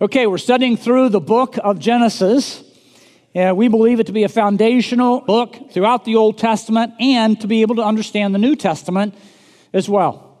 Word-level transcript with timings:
Okay, 0.00 0.28
we're 0.28 0.38
studying 0.38 0.76
through 0.76 1.08
the 1.08 1.18
book 1.18 1.58
of 1.60 1.80
Genesis. 1.80 2.62
Uh, 3.34 3.52
we 3.52 3.66
believe 3.66 3.98
it 3.98 4.06
to 4.06 4.12
be 4.12 4.22
a 4.22 4.28
foundational 4.28 5.22
book 5.22 5.72
throughout 5.72 6.04
the 6.04 6.14
Old 6.14 6.38
Testament 6.38 6.94
and 7.00 7.40
to 7.40 7.48
be 7.48 7.62
able 7.62 7.74
to 7.74 7.82
understand 7.82 8.32
the 8.32 8.38
New 8.38 8.54
Testament 8.54 9.12
as 9.72 9.88
well. 9.88 10.38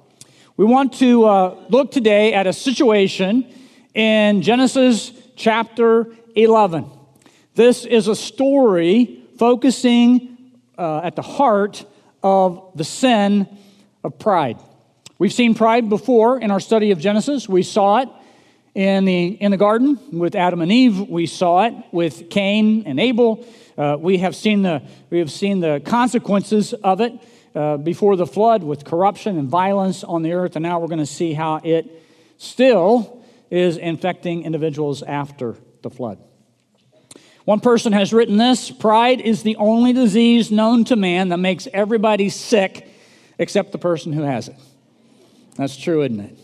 We 0.56 0.64
want 0.64 0.92
to 1.00 1.24
uh, 1.24 1.64
look 1.70 1.90
today 1.90 2.34
at 2.34 2.46
a 2.46 2.52
situation 2.52 3.52
in 3.94 4.42
Genesis 4.42 5.10
chapter 5.34 6.06
11. 6.36 6.88
This 7.56 7.84
is 7.84 8.06
a 8.06 8.14
story 8.14 9.24
focusing 9.40 10.36
uh, 10.78 11.00
at 11.02 11.16
the 11.16 11.22
heart 11.22 11.84
of 12.22 12.70
the 12.76 12.84
sin 12.84 13.48
of 14.04 14.20
pride. 14.20 14.60
We've 15.18 15.32
seen 15.32 15.56
pride 15.56 15.88
before 15.88 16.38
in 16.38 16.52
our 16.52 16.60
study 16.60 16.92
of 16.92 17.00
Genesis. 17.00 17.48
We 17.48 17.64
saw 17.64 18.02
it 18.02 18.08
in 18.78 19.06
the, 19.06 19.26
in 19.26 19.50
the 19.50 19.56
garden 19.56 19.98
with 20.12 20.36
Adam 20.36 20.60
and 20.60 20.70
Eve. 20.70 21.00
We 21.00 21.26
saw 21.26 21.64
it 21.64 21.74
with 21.90 22.30
Cain 22.30 22.84
and 22.86 23.00
Abel. 23.00 23.44
Uh, 23.76 23.96
we, 23.98 24.18
have 24.18 24.36
seen 24.36 24.62
the, 24.62 24.82
we 25.10 25.18
have 25.18 25.32
seen 25.32 25.58
the 25.58 25.82
consequences 25.84 26.74
of 26.74 27.00
it 27.00 27.12
uh, 27.56 27.76
before 27.78 28.14
the 28.14 28.24
flood 28.26 28.62
with 28.62 28.84
corruption 28.84 29.36
and 29.36 29.48
violence 29.48 30.04
on 30.04 30.22
the 30.22 30.32
earth. 30.32 30.54
And 30.54 30.62
now 30.62 30.78
we're 30.78 30.86
going 30.86 31.00
to 31.00 31.06
see 31.06 31.32
how 31.32 31.56
it 31.64 31.90
still 32.36 33.24
is 33.50 33.78
infecting 33.78 34.44
individuals 34.44 35.02
after 35.02 35.56
the 35.82 35.90
flood. 35.90 36.22
One 37.46 37.58
person 37.58 37.92
has 37.94 38.12
written 38.12 38.36
this 38.36 38.70
Pride 38.70 39.20
is 39.20 39.42
the 39.42 39.56
only 39.56 39.92
disease 39.92 40.52
known 40.52 40.84
to 40.84 40.94
man 40.94 41.30
that 41.30 41.38
makes 41.38 41.66
everybody 41.72 42.28
sick 42.28 42.88
except 43.38 43.72
the 43.72 43.78
person 43.78 44.12
who 44.12 44.22
has 44.22 44.46
it. 44.46 44.56
That's 45.56 45.76
true, 45.76 46.04
isn't 46.04 46.38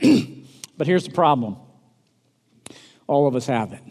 it? 0.00 0.40
but 0.80 0.86
here's 0.86 1.04
the 1.04 1.12
problem 1.12 1.58
all 3.10 3.26
of 3.26 3.34
us 3.34 3.46
have 3.48 3.72
it. 3.72 3.82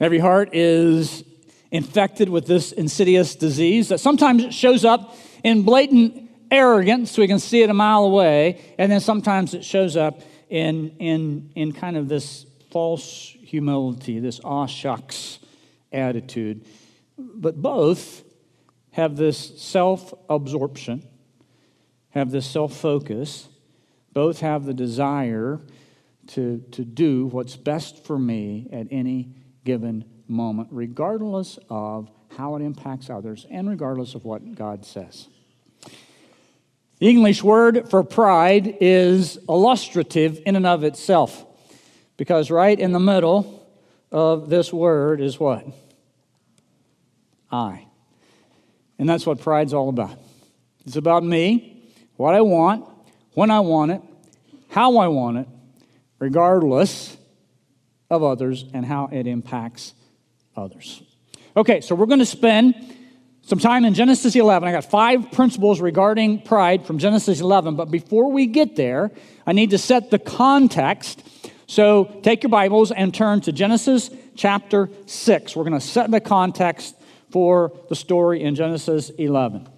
Every 0.00 0.18
heart 0.18 0.54
is 0.54 1.22
infected 1.70 2.30
with 2.30 2.46
this 2.46 2.72
insidious 2.72 3.34
disease 3.34 3.90
that 3.90 4.00
sometimes 4.00 4.54
shows 4.54 4.82
up 4.86 5.14
in 5.44 5.62
blatant 5.62 6.30
arrogance, 6.50 7.10
so 7.10 7.20
we 7.20 7.28
can 7.28 7.38
see 7.38 7.60
it 7.60 7.68
a 7.68 7.74
mile 7.74 8.04
away, 8.04 8.74
and 8.78 8.90
then 8.90 9.00
sometimes 9.00 9.52
it 9.52 9.62
shows 9.62 9.94
up 9.94 10.22
in, 10.48 10.96
in, 10.98 11.50
in 11.54 11.72
kind 11.72 11.98
of 11.98 12.08
this 12.08 12.46
false 12.70 13.36
humility, 13.42 14.18
this 14.20 14.40
aw 14.42 14.64
shucks 14.64 15.38
attitude. 15.92 16.64
But 17.18 17.60
both 17.60 18.24
have 18.92 19.16
this 19.16 19.60
self 19.60 20.14
absorption, 20.30 21.06
have 22.10 22.30
this 22.30 22.46
self 22.46 22.74
focus, 22.74 23.48
both 24.14 24.40
have 24.40 24.64
the 24.64 24.74
desire 24.74 25.60
to, 26.30 26.64
to 26.72 26.84
do 26.84 27.26
what's 27.26 27.56
best 27.56 28.04
for 28.04 28.18
me 28.18 28.68
at 28.72 28.86
any 28.90 29.34
given 29.64 30.04
moment, 30.28 30.68
regardless 30.70 31.58
of 31.68 32.10
how 32.36 32.56
it 32.56 32.62
impacts 32.62 33.10
others 33.10 33.46
and 33.50 33.68
regardless 33.68 34.14
of 34.14 34.24
what 34.24 34.54
God 34.54 34.84
says. 34.84 35.28
The 36.98 37.08
English 37.08 37.42
word 37.42 37.88
for 37.90 38.04
pride 38.04 38.76
is 38.80 39.38
illustrative 39.48 40.40
in 40.46 40.54
and 40.54 40.66
of 40.66 40.84
itself. 40.84 41.46
Because 42.16 42.50
right 42.50 42.78
in 42.78 42.92
the 42.92 43.00
middle 43.00 43.66
of 44.12 44.50
this 44.50 44.72
word 44.72 45.20
is 45.20 45.40
what? 45.40 45.66
I. 47.50 47.86
And 48.98 49.08
that's 49.08 49.26
what 49.26 49.40
pride's 49.40 49.72
all 49.72 49.88
about. 49.88 50.18
It's 50.84 50.96
about 50.96 51.24
me, 51.24 51.90
what 52.16 52.34
I 52.34 52.42
want, 52.42 52.86
when 53.32 53.50
I 53.50 53.60
want 53.60 53.92
it, 53.92 54.02
how 54.68 54.98
I 54.98 55.08
want 55.08 55.38
it, 55.38 55.48
regardless 56.20 57.16
of 58.08 58.22
others 58.22 58.64
and 58.72 58.86
how 58.86 59.08
it 59.10 59.26
impacts 59.26 59.94
others. 60.56 61.02
Okay, 61.56 61.80
so 61.80 61.96
we're 61.96 62.06
going 62.06 62.20
to 62.20 62.26
spend 62.26 62.74
some 63.42 63.58
time 63.58 63.84
in 63.84 63.94
Genesis 63.94 64.36
11. 64.36 64.68
I 64.68 64.70
got 64.70 64.84
five 64.84 65.32
principles 65.32 65.80
regarding 65.80 66.42
pride 66.42 66.86
from 66.86 66.98
Genesis 66.98 67.40
11, 67.40 67.74
but 67.74 67.90
before 67.90 68.30
we 68.30 68.46
get 68.46 68.76
there, 68.76 69.10
I 69.44 69.52
need 69.52 69.70
to 69.70 69.78
set 69.78 70.12
the 70.12 70.20
context 70.20 71.24
so 71.70 72.18
take 72.24 72.42
your 72.42 72.50
Bibles 72.50 72.90
and 72.90 73.14
turn 73.14 73.42
to 73.42 73.52
Genesis 73.52 74.10
chapter 74.34 74.90
6. 75.06 75.54
We're 75.54 75.62
going 75.62 75.78
to 75.78 75.80
set 75.80 76.10
the 76.10 76.20
context 76.20 76.96
for 77.30 77.72
the 77.88 77.94
story 77.94 78.42
in 78.42 78.56
Genesis 78.56 79.10
11. 79.10 79.68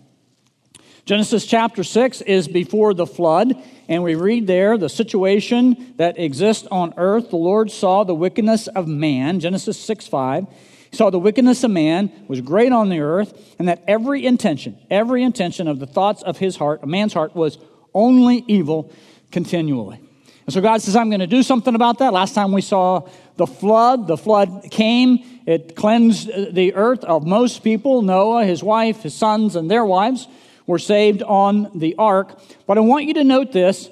Genesis 1.04 1.46
chapter 1.46 1.82
6 1.82 2.20
is 2.20 2.46
before 2.46 2.94
the 2.94 3.06
flood, 3.06 3.60
and 3.88 4.04
we 4.04 4.14
read 4.14 4.46
there 4.46 4.78
the 4.78 4.88
situation 4.88 5.94
that 5.96 6.16
exists 6.16 6.68
on 6.70 6.94
earth. 6.96 7.30
The 7.30 7.36
Lord 7.36 7.72
saw 7.72 8.04
the 8.04 8.14
wickedness 8.14 8.68
of 8.68 8.86
man, 8.86 9.40
Genesis 9.40 9.76
6 9.80 10.06
5. 10.06 10.46
He 10.92 10.96
saw 10.96 11.10
the 11.10 11.18
wickedness 11.18 11.64
of 11.64 11.72
man 11.72 12.12
was 12.28 12.40
great 12.40 12.70
on 12.70 12.88
the 12.88 13.00
earth, 13.00 13.56
and 13.58 13.66
that 13.66 13.82
every 13.88 14.24
intention, 14.24 14.78
every 14.90 15.24
intention 15.24 15.66
of 15.66 15.80
the 15.80 15.86
thoughts 15.86 16.22
of 16.22 16.38
his 16.38 16.54
heart, 16.54 16.84
a 16.84 16.86
man's 16.86 17.14
heart, 17.14 17.34
was 17.34 17.58
only 17.92 18.44
evil 18.46 18.92
continually. 19.32 19.98
And 20.46 20.54
so 20.54 20.60
God 20.60 20.82
says, 20.82 20.94
I'm 20.94 21.10
going 21.10 21.20
to 21.20 21.26
do 21.26 21.42
something 21.42 21.74
about 21.74 21.98
that. 21.98 22.12
Last 22.12 22.34
time 22.34 22.52
we 22.52 22.62
saw 22.62 23.08
the 23.36 23.46
flood, 23.46 24.06
the 24.06 24.16
flood 24.16 24.68
came, 24.70 25.24
it 25.46 25.74
cleansed 25.74 26.54
the 26.54 26.74
earth 26.74 27.02
of 27.02 27.26
most 27.26 27.64
people. 27.64 28.02
Noah, 28.02 28.44
his 28.44 28.62
wife, 28.62 29.02
his 29.02 29.14
sons, 29.14 29.56
and 29.56 29.68
their 29.68 29.84
wives 29.84 30.28
were 30.66 30.78
saved 30.78 31.22
on 31.22 31.70
the 31.74 31.94
ark. 31.96 32.38
But 32.66 32.78
I 32.78 32.80
want 32.80 33.06
you 33.06 33.14
to 33.14 33.24
note 33.24 33.52
this 33.52 33.88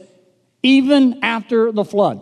even 0.63 1.23
after 1.23 1.73
the 1.73 1.85
flood, 1.85 2.21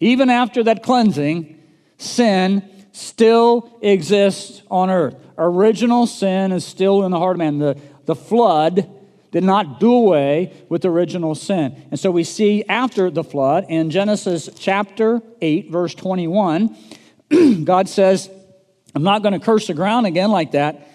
even 0.00 0.30
after 0.30 0.64
that 0.64 0.82
cleansing, 0.82 1.60
sin 1.98 2.68
still 2.92 3.78
exists 3.80 4.62
on 4.70 4.90
earth. 4.90 5.16
Original 5.38 6.06
sin 6.06 6.52
is 6.52 6.64
still 6.64 7.04
in 7.04 7.10
the 7.10 7.18
heart 7.18 7.36
of 7.36 7.38
man. 7.38 7.58
The, 7.58 7.78
the 8.04 8.14
flood 8.14 8.90
did 9.30 9.44
not 9.44 9.80
do 9.80 9.92
away 9.92 10.52
with 10.68 10.84
original 10.84 11.34
sin. 11.34 11.74
And 11.90 11.98
so 11.98 12.10
we 12.10 12.22
see 12.22 12.64
after 12.68 13.10
the 13.10 13.24
flood 13.24 13.66
in 13.68 13.90
Genesis 13.90 14.50
chapter 14.58 15.22
8, 15.40 15.70
verse 15.70 15.94
21, 15.94 16.76
God 17.64 17.88
says, 17.88 18.28
I'm 18.94 19.02
not 19.02 19.22
going 19.22 19.32
to 19.32 19.44
curse 19.44 19.68
the 19.68 19.74
ground 19.74 20.06
again 20.06 20.30
like 20.30 20.52
that 20.52 20.86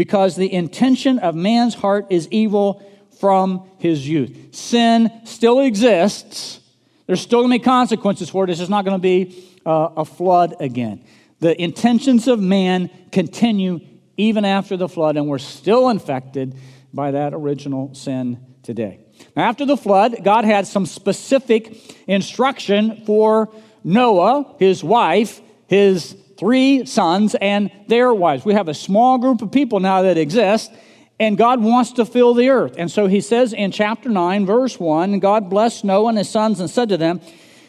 because 0.00 0.34
the 0.34 0.50
intention 0.50 1.18
of 1.18 1.34
man's 1.34 1.74
heart 1.74 2.06
is 2.08 2.26
evil 2.30 2.82
from 3.18 3.68
his 3.76 4.08
youth. 4.08 4.34
Sin 4.52 5.10
still 5.24 5.60
exists. 5.60 6.58
There's 7.06 7.20
still 7.20 7.40
going 7.40 7.50
to 7.52 7.58
be 7.58 7.62
consequences 7.62 8.30
for 8.30 8.44
it. 8.44 8.48
It's 8.48 8.60
just 8.60 8.70
not 8.70 8.86
going 8.86 8.96
to 8.96 9.02
be 9.02 9.44
uh, 9.66 9.90
a 9.98 10.06
flood 10.06 10.54
again. 10.58 11.04
The 11.40 11.60
intentions 11.60 12.28
of 12.28 12.40
man 12.40 12.88
continue 13.12 13.80
even 14.16 14.46
after 14.46 14.78
the 14.78 14.88
flood, 14.88 15.18
and 15.18 15.28
we're 15.28 15.36
still 15.36 15.90
infected 15.90 16.54
by 16.94 17.10
that 17.10 17.34
original 17.34 17.94
sin 17.94 18.38
today. 18.62 19.00
Now, 19.36 19.50
after 19.50 19.66
the 19.66 19.76
flood, 19.76 20.24
God 20.24 20.46
had 20.46 20.66
some 20.66 20.86
specific 20.86 21.76
instruction 22.06 23.04
for 23.04 23.52
Noah, 23.84 24.56
his 24.58 24.82
wife, 24.82 25.42
his 25.66 26.16
three 26.40 26.86
sons, 26.86 27.36
and 27.36 27.70
their 27.86 28.14
wives. 28.14 28.46
We 28.46 28.54
have 28.54 28.66
a 28.66 28.74
small 28.74 29.18
group 29.18 29.42
of 29.42 29.52
people 29.52 29.78
now 29.78 30.02
that 30.02 30.16
exist, 30.16 30.72
and 31.20 31.36
God 31.36 31.62
wants 31.62 31.92
to 31.92 32.06
fill 32.06 32.32
the 32.32 32.48
earth. 32.48 32.76
And 32.78 32.90
so 32.90 33.06
he 33.06 33.20
says 33.20 33.52
in 33.52 33.70
chapter 33.70 34.08
9, 34.08 34.46
verse 34.46 34.80
1 34.80 35.18
God 35.18 35.50
blessed 35.50 35.84
Noah 35.84 36.08
and 36.08 36.18
his 36.18 36.30
sons 36.30 36.58
and 36.58 36.70
said 36.70 36.88
to 36.88 36.96
them, 36.96 37.20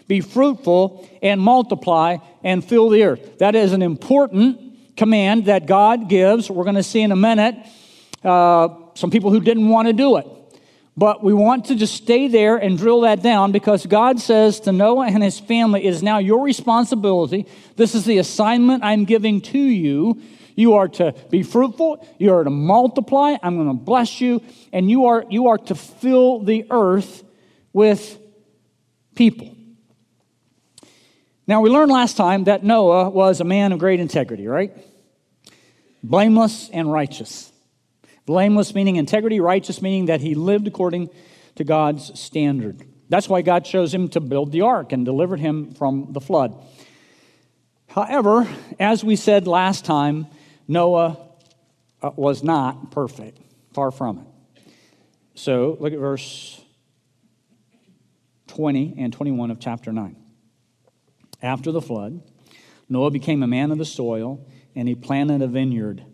Be 0.08 0.22
fruitful 0.22 1.08
and 1.22 1.42
multiply 1.42 2.18
and 2.46 2.64
fill 2.64 2.90
the 2.90 3.04
earth. 3.04 3.40
That 3.40 3.56
is 3.56 3.74
an 3.74 3.82
important 3.82 4.96
command 4.96 5.46
that 5.46 5.66
God 5.66 6.08
gives. 6.08 6.50
We're 6.50 6.64
going 6.64 6.76
to 6.76 6.84
see 6.84 7.02
in 7.02 7.12
a 7.12 7.18
minute 7.18 7.56
uh, 8.24 8.70
some 8.94 9.12
people 9.12 9.32
who 9.32 9.42
didn't 9.42 9.68
want 9.68 9.90
to 9.90 9.94
do 9.94 10.16
it. 10.16 10.28
But 10.98 11.24
we 11.24 11.34
want 11.34 11.66
to 11.66 11.76
just 11.76 11.96
stay 11.96 12.28
there 12.28 12.58
and 12.58 12.78
drill 12.78 13.02
that 13.02 13.24
down 13.24 13.52
because 13.52 13.86
God 13.86 14.20
says 14.20 14.60
to 14.62 14.72
Noah 14.72 15.08
and 15.08 15.24
his 15.24 15.40
family, 15.40 15.86
It 15.86 15.90
is 15.94 16.04
now 16.04 16.18
your 16.18 16.44
responsibility. 16.44 17.48
This 17.78 17.96
is 17.96 18.06
the 18.06 18.18
assignment 18.18 18.84
I'm 18.84 19.06
giving 19.06 19.42
to 19.42 19.60
you. 19.60 20.22
You 20.56 20.74
are 20.74 20.90
to 20.90 21.16
be 21.30 21.44
fruitful, 21.44 22.06
you 22.20 22.34
are 22.34 22.44
to 22.44 22.50
multiply, 22.50 23.38
I'm 23.42 23.56
going 23.56 23.70
to 23.70 23.84
bless 23.84 24.20
you, 24.20 24.44
and 24.74 24.90
you 24.90 25.06
are, 25.06 25.26
you 25.30 25.48
are 25.48 25.58
to 25.58 25.76
fill 25.76 26.44
the 26.44 26.66
earth 26.70 27.24
with 27.72 28.20
people. 29.16 29.56
Now, 31.48 31.62
we 31.62 31.70
learned 31.70 31.92
last 31.92 32.18
time 32.18 32.44
that 32.46 32.64
Noah 32.64 33.10
was 33.10 33.40
a 33.40 33.44
man 33.44 33.72
of 33.72 33.80
great 33.80 34.00
integrity, 34.00 34.48
right? 34.48 34.72
Blameless 36.04 36.70
and 36.72 36.92
righteous. 36.92 37.51
Blameless 38.32 38.74
meaning 38.74 38.96
integrity, 38.96 39.42
righteous 39.42 39.82
meaning 39.82 40.06
that 40.06 40.22
he 40.22 40.36
lived 40.36 40.66
according 40.66 41.10
to 41.56 41.66
God's 41.66 42.18
standard. 42.18 42.82
That's 43.10 43.28
why 43.28 43.42
God 43.42 43.66
chose 43.66 43.94
him 43.94 44.08
to 44.08 44.22
build 44.22 44.54
the 44.54 44.62
ark 44.62 44.94
and 44.94 45.04
delivered 45.04 45.42
him 45.42 45.74
from 45.74 46.14
the 46.14 46.22
flood. 46.22 46.56
However, 47.90 48.48
as 48.80 49.04
we 49.04 49.18
said 49.18 49.48
last 49.48 49.84
time, 49.84 50.28
Noah 50.66 51.18
uh, 52.02 52.12
was 52.16 52.42
not 52.42 52.90
perfect, 52.90 53.38
far 53.74 53.92
from 53.92 54.20
it. 54.20 54.64
So 55.36 55.76
look 55.82 55.92
at 55.92 56.00
verse 56.00 56.64
20 58.48 58.96
and 58.98 59.12
21 59.12 59.52
of 59.52 59.60
chapter 59.60 59.92
9. 59.92 60.16
After 61.42 61.74
the 61.74 61.82
flood, 61.82 62.22
Noah 62.88 63.12
became 63.12 63.44
a 63.44 63.48
man 63.48 63.74
of 63.74 63.78
the 63.78 63.84
soil, 63.84 64.48
and 64.74 64.88
he 64.88 64.96
planted 64.96 65.42
a 65.42 65.48
vineyard. 65.48 66.06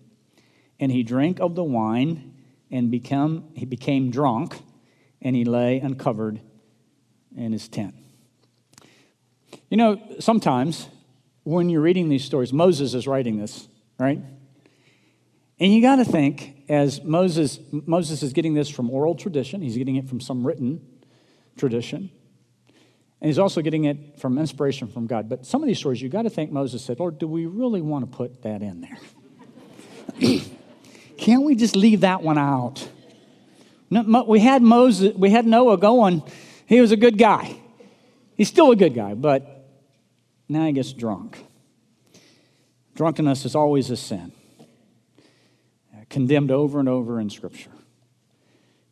And 0.79 0.91
he 0.91 1.03
drank 1.03 1.39
of 1.39 1.55
the 1.55 1.63
wine, 1.63 2.33
and 2.69 2.91
become, 2.91 3.45
he 3.55 3.65
became 3.65 4.11
drunk, 4.11 4.59
and 5.21 5.35
he 5.35 5.45
lay 5.45 5.79
uncovered 5.79 6.39
in 7.35 7.51
his 7.51 7.67
tent. 7.67 7.95
You 9.69 9.77
know, 9.77 10.01
sometimes 10.19 10.87
when 11.43 11.69
you're 11.69 11.81
reading 11.81 12.09
these 12.09 12.23
stories, 12.23 12.51
Moses 12.51 12.93
is 12.93 13.07
writing 13.07 13.37
this, 13.37 13.67
right? 13.99 14.21
And 15.59 15.73
you 15.73 15.81
got 15.81 15.97
to 15.97 16.05
think, 16.05 16.63
as 16.69 17.03
Moses, 17.03 17.59
Moses 17.71 18.21
is 18.21 18.33
getting 18.33 18.53
this 18.53 18.69
from 18.69 18.89
oral 18.89 19.15
tradition, 19.15 19.61
he's 19.61 19.77
getting 19.77 19.95
it 19.95 20.07
from 20.07 20.19
some 20.19 20.45
written 20.45 20.81
tradition, 21.57 22.11
and 23.19 23.27
he's 23.27 23.39
also 23.39 23.61
getting 23.61 23.85
it 23.85 24.19
from 24.19 24.37
inspiration 24.37 24.87
from 24.87 25.07
God. 25.07 25.27
But 25.27 25.45
some 25.45 25.63
of 25.63 25.67
these 25.67 25.79
stories, 25.79 26.01
you 26.01 26.09
got 26.09 26.23
to 26.23 26.29
think 26.29 26.51
Moses 26.51 26.83
said, 26.83 26.99
Lord, 26.99 27.17
do 27.17 27.27
we 27.27 27.45
really 27.45 27.81
want 27.81 28.09
to 28.09 28.15
put 28.15 28.43
that 28.43 28.61
in 28.61 28.81
there? 28.81 28.99
Can't 31.17 31.43
we 31.43 31.55
just 31.55 31.75
leave 31.75 32.01
that 32.01 32.21
one 32.21 32.37
out? 32.37 32.87
We 33.89 34.39
had 34.39 34.61
Moses, 34.61 35.15
we 35.15 35.29
had 35.29 35.47
Noah 35.47 35.77
going. 35.77 36.21
He 36.65 36.81
was 36.81 36.91
a 36.91 36.97
good 36.97 37.17
guy. 37.17 37.55
He's 38.35 38.49
still 38.49 38.71
a 38.71 38.75
good 38.75 38.93
guy, 38.93 39.13
but 39.13 39.65
now 40.47 40.65
he 40.65 40.73
gets 40.73 40.93
drunk. 40.93 41.43
Drunkenness 42.95 43.45
is 43.45 43.55
always 43.55 43.89
a 43.89 43.97
sin, 43.97 44.31
uh, 45.93 46.01
condemned 46.09 46.51
over 46.51 46.79
and 46.79 46.89
over 46.89 47.19
in 47.19 47.29
Scripture. 47.29 47.71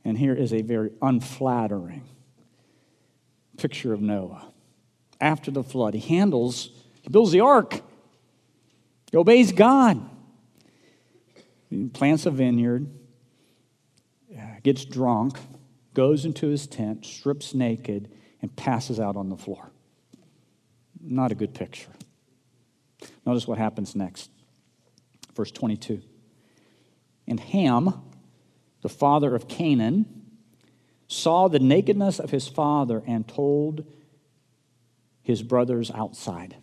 And 0.03 0.17
here 0.17 0.33
is 0.33 0.53
a 0.53 0.61
very 0.61 0.91
unflattering 1.01 2.03
picture 3.57 3.93
of 3.93 4.01
Noah. 4.01 4.45
After 5.19 5.51
the 5.51 5.63
flood, 5.63 5.93
he 5.93 5.99
handles, 5.99 6.69
he 7.01 7.09
builds 7.09 7.31
the 7.31 7.41
ark, 7.41 7.81
he 9.11 9.17
obeys 9.17 9.51
God, 9.51 10.01
plants 11.93 12.25
a 12.25 12.31
vineyard, 12.31 12.87
gets 14.63 14.85
drunk, 14.85 15.37
goes 15.93 16.25
into 16.25 16.47
his 16.47 16.67
tent, 16.67 17.05
strips 17.05 17.53
naked, 17.53 18.11
and 18.41 18.55
passes 18.55 18.99
out 18.99 19.15
on 19.15 19.29
the 19.29 19.37
floor. 19.37 19.71
Not 21.01 21.31
a 21.31 21.35
good 21.35 21.53
picture. 21.53 21.91
Notice 23.25 23.47
what 23.47 23.57
happens 23.57 23.95
next. 23.95 24.29
Verse 25.35 25.51
22. 25.51 26.01
And 27.27 27.39
Ham, 27.39 28.01
the 28.81 28.89
father 28.89 29.35
of 29.35 29.47
Canaan, 29.47 30.05
saw 31.07 31.47
the 31.47 31.59
nakedness 31.59 32.19
of 32.19 32.31
his 32.31 32.47
father 32.47 33.03
and 33.05 33.27
told 33.27 33.85
his 35.21 35.41
brothers 35.43 35.91
outside. 35.91 36.55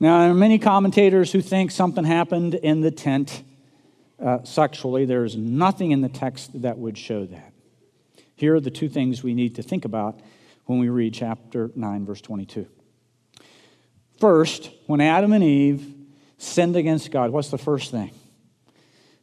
Now, 0.00 0.20
there 0.20 0.30
are 0.30 0.34
many 0.34 0.58
commentators 0.58 1.32
who 1.32 1.40
think 1.40 1.70
something 1.70 2.04
happened 2.04 2.54
in 2.54 2.82
the 2.82 2.90
tent 2.90 3.42
uh, 4.22 4.42
sexually. 4.44 5.04
There's 5.04 5.36
nothing 5.36 5.90
in 5.92 6.00
the 6.00 6.08
text 6.08 6.62
that 6.62 6.78
would 6.78 6.98
show 6.98 7.26
that. 7.26 7.52
Here 8.34 8.54
are 8.54 8.60
the 8.60 8.70
two 8.70 8.88
things 8.88 9.22
we 9.22 9.34
need 9.34 9.56
to 9.56 9.62
think 9.62 9.84
about 9.84 10.20
when 10.66 10.78
we 10.78 10.88
read 10.88 11.14
chapter 11.14 11.70
9, 11.74 12.06
verse 12.06 12.20
22. 12.20 12.66
First, 14.18 14.70
when 14.86 15.00
Adam 15.00 15.32
and 15.32 15.42
Eve 15.42 15.94
sinned 16.36 16.76
against 16.76 17.10
God, 17.10 17.30
what's 17.30 17.50
the 17.50 17.58
first 17.58 17.90
thing? 17.90 18.10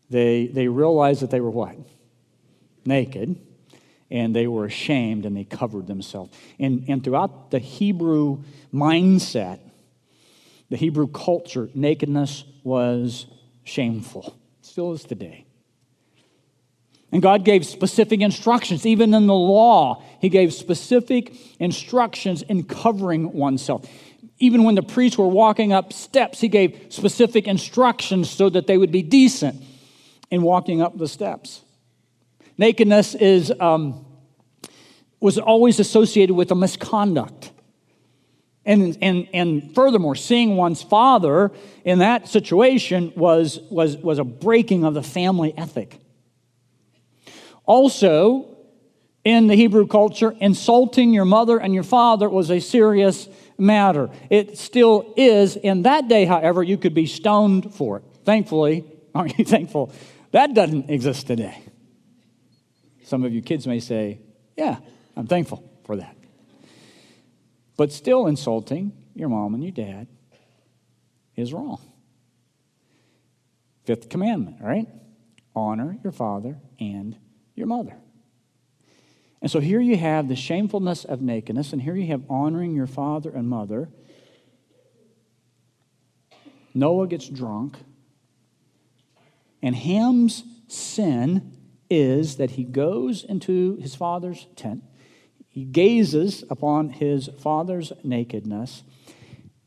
They, 0.10 0.48
they 0.48 0.68
realized 0.68 1.22
that 1.22 1.32
they 1.32 1.42
were 1.42 1.50
what? 1.50 1.76
Naked. 2.86 3.40
And 4.12 4.36
they 4.36 4.48
were 4.48 4.66
ashamed 4.66 5.26
and 5.26 5.36
they 5.36 5.44
covered 5.44 5.88
themselves. 5.88 6.36
And, 6.60 6.86
and 6.88 7.04
throughout 7.04 7.52
the 7.52 7.60
Hebrew 7.60 8.44
mindset, 8.74 9.60
the 10.70 10.78
Hebrew 10.78 11.08
culture, 11.08 11.70
nakedness 11.74 12.44
was 12.64 13.28
shameful. 13.64 14.38
Still 14.76 14.92
is 14.92 15.06
today. 15.06 15.46
And 17.10 17.22
God 17.22 17.46
gave 17.46 17.66
specific 17.66 18.20
instructions. 18.20 18.86
Even 18.86 19.14
in 19.14 19.26
the 19.26 19.34
law, 19.34 20.04
He 20.20 20.28
gave 20.28 20.54
specific 20.54 21.34
instructions 21.62 22.42
in 22.42 22.66
covering 22.66 23.32
oneself. 23.32 23.90
Even 24.38 24.66
when 24.66 24.76
the 24.76 24.84
priests 24.84 25.18
were 25.18 25.30
walking 25.30 25.72
up 25.72 25.94
steps, 25.94 26.42
He 26.42 26.50
gave 26.50 26.88
specific 26.90 27.48
instructions 27.48 28.30
so 28.30 28.50
that 28.50 28.68
they 28.68 28.78
would 28.78 28.92
be 28.92 29.02
decent 29.02 29.64
in 30.30 30.42
walking 30.42 30.82
up 30.82 30.98
the 30.98 31.08
steps. 31.08 31.62
Nakedness 32.58 33.16
is, 33.16 33.54
um, 33.62 34.06
was 35.22 35.38
always 35.38 35.80
associated 35.80 36.36
with 36.36 36.52
a 36.52 36.56
misconduct. 36.56 37.50
And, 38.66 38.98
and, 39.02 39.28
and 39.32 39.76
furthermore, 39.76 40.16
seeing 40.16 40.56
one's 40.56 40.82
father 40.82 41.52
in 41.84 42.00
that 42.00 42.28
situation 42.28 43.14
was, 43.16 43.60
was, 43.70 43.96
was 43.98 44.18
a 44.18 44.24
breaking 44.24 44.84
of 44.84 44.96
the 44.96 45.04
family 45.04 45.54
ethic. 45.56 46.00
Also, 47.66 48.56
in 49.24 49.48
the 49.48 49.56
Hebrew 49.56 49.88
culture, 49.88 50.36
insulting 50.40 51.14
your 51.14 51.26
mother 51.26 51.58
and 51.60 51.74
your 51.74 51.84
father 51.84 52.30
was 52.30 52.50
a 52.50 52.60
serious 52.60 53.28
matter. 53.58 54.10
It 54.30 54.58
still 54.58 55.14
is. 55.18 55.56
In 55.56 55.84
that 55.84 56.08
day, 56.08 56.26
however, 56.26 56.64
you 56.64 56.78
could 56.78 56.94
be 56.94 57.08
stoned 57.08 57.74
for 57.74 57.98
it. 57.98 58.04
Thankfully, 58.24 58.86
aren't 59.16 59.38
you 59.38 59.46
thankful? 59.46 59.92
That 60.32 60.54
doesn't 60.54 60.90
exist 60.90 61.28
today. 61.28 61.58
Some 63.04 63.24
of 63.24 63.34
you 63.34 63.42
kids 63.42 63.68
may 63.68 63.80
say, 63.80 64.20
Yeah, 64.58 64.78
I'm 65.16 65.28
thankful 65.28 65.64
for 65.86 65.96
that. 65.98 66.15
But 67.78 67.92
still 67.92 68.28
insulting 68.28 68.94
your 69.14 69.30
mom 69.30 69.54
and 69.54 69.64
your 69.64 69.72
dad 69.72 70.08
is 71.36 71.54
wrong. 71.54 71.82
Fifth 73.84 74.10
commandment, 74.10 74.58
right? 74.62 74.88
Honor 75.56 75.98
your 76.04 76.12
father 76.12 76.58
and 76.80 77.18
your 77.56 77.68
mother. 77.68 77.96
And 79.42 79.52
so 79.52 79.60
here 79.60 79.80
you 79.80 79.96
have 79.98 80.28
the 80.28 80.36
shamefulness 80.36 81.06
of 81.06 81.22
nakedness, 81.22 81.72
and 81.72 81.82
here 81.82 81.96
you 81.96 82.08
have 82.08 82.24
honoring 82.30 82.74
your 82.74 82.88
father 82.88 83.30
and 83.30 83.48
mother. 83.48 83.90
Noah 86.74 87.08
gets 87.08 87.30
drunk, 87.30 87.78
and 89.62 89.76
Ham's 89.76 90.44
sin 90.68 91.54
is 91.90 92.38
that 92.38 92.52
he 92.52 92.64
goes 92.64 93.24
into 93.24 93.78
his 93.78 93.94
father's 93.96 94.48
tent, 94.56 94.84
he 95.56 95.64
gazes 95.64 96.44
upon 96.50 96.90
his 96.90 97.30
father's 97.40 97.94
nakedness, 98.04 98.84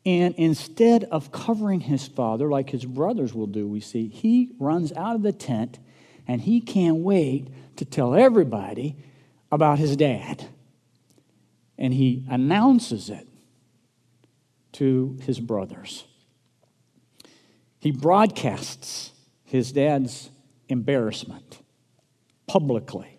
and 0.05 0.35
instead 0.35 1.05
of 1.05 1.33
covering 1.33 1.81
his 1.81 2.07
father 2.07 2.51
like 2.51 2.69
his 2.69 2.85
brothers 2.85 3.33
will 3.33 3.47
do, 3.47 3.67
we 3.67 3.81
see, 3.81 4.07
he 4.07 4.51
runs 4.61 4.93
out 4.93 5.17
of 5.17 5.23
the 5.23 5.33
tent 5.33 5.79
and 6.27 6.43
he 6.43 6.61
can't 6.61 6.97
wait 6.97 7.49
to 7.77 7.87
tell 7.87 8.15
everybody 8.15 8.97
about 9.51 9.79
his 9.79 9.97
dad. 9.97 10.45
And 11.79 11.95
he 11.95 12.27
announces 12.29 13.09
it 13.09 13.27
to 14.73 15.17
his 15.23 15.41
brothers. 15.41 16.05
He 17.79 17.93
broadcasts 17.93 19.13
his 19.43 19.73
dad's 19.73 20.29
embarrassment 20.69 21.63
publicly 22.47 23.19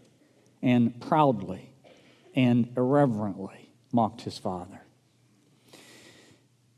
and 0.61 1.01
proudly 1.01 1.68
and 2.39 2.71
irreverently 2.77 3.69
mocked 3.91 4.21
his 4.21 4.37
father. 4.37 4.81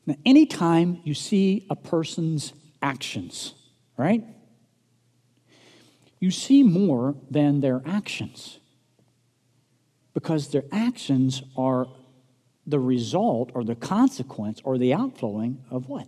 Now, 0.07 0.15
anytime 0.25 0.99
you 1.03 1.13
see 1.13 1.67
a 1.69 1.75
person's 1.75 2.53
actions, 2.81 3.53
right? 3.95 4.23
You 6.19 6.31
see 6.31 6.63
more 6.63 7.15
than 7.29 7.61
their 7.61 7.83
actions 7.85 8.59
because 10.15 10.49
their 10.49 10.63
actions 10.71 11.43
are 11.55 11.85
the 12.65 12.79
result 12.79 13.51
or 13.53 13.63
the 13.63 13.75
consequence 13.75 14.61
or 14.63 14.79
the 14.79 14.95
outflowing 14.95 15.63
of 15.69 15.87
what? 15.87 16.07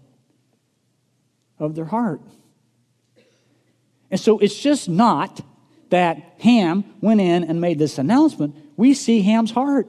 Of 1.59 1.75
their 1.75 1.85
heart. 1.85 2.21
And 4.09 4.19
so 4.19 4.39
it's 4.39 4.59
just 4.59 4.89
not 4.89 5.41
that 5.91 6.17
Ham 6.39 6.85
went 7.01 7.21
in 7.21 7.43
and 7.43 7.61
made 7.61 7.77
this 7.77 7.99
announcement. 7.99 8.55
We 8.75 8.93
see 8.93 9.21
Ham's 9.21 9.51
heart. 9.51 9.87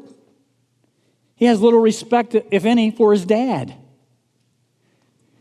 He 1.36 1.46
has 1.46 1.60
little 1.60 1.80
respect, 1.80 2.34
if 2.50 2.64
any, 2.64 2.90
for 2.90 3.12
his 3.12 3.24
dad. 3.24 3.74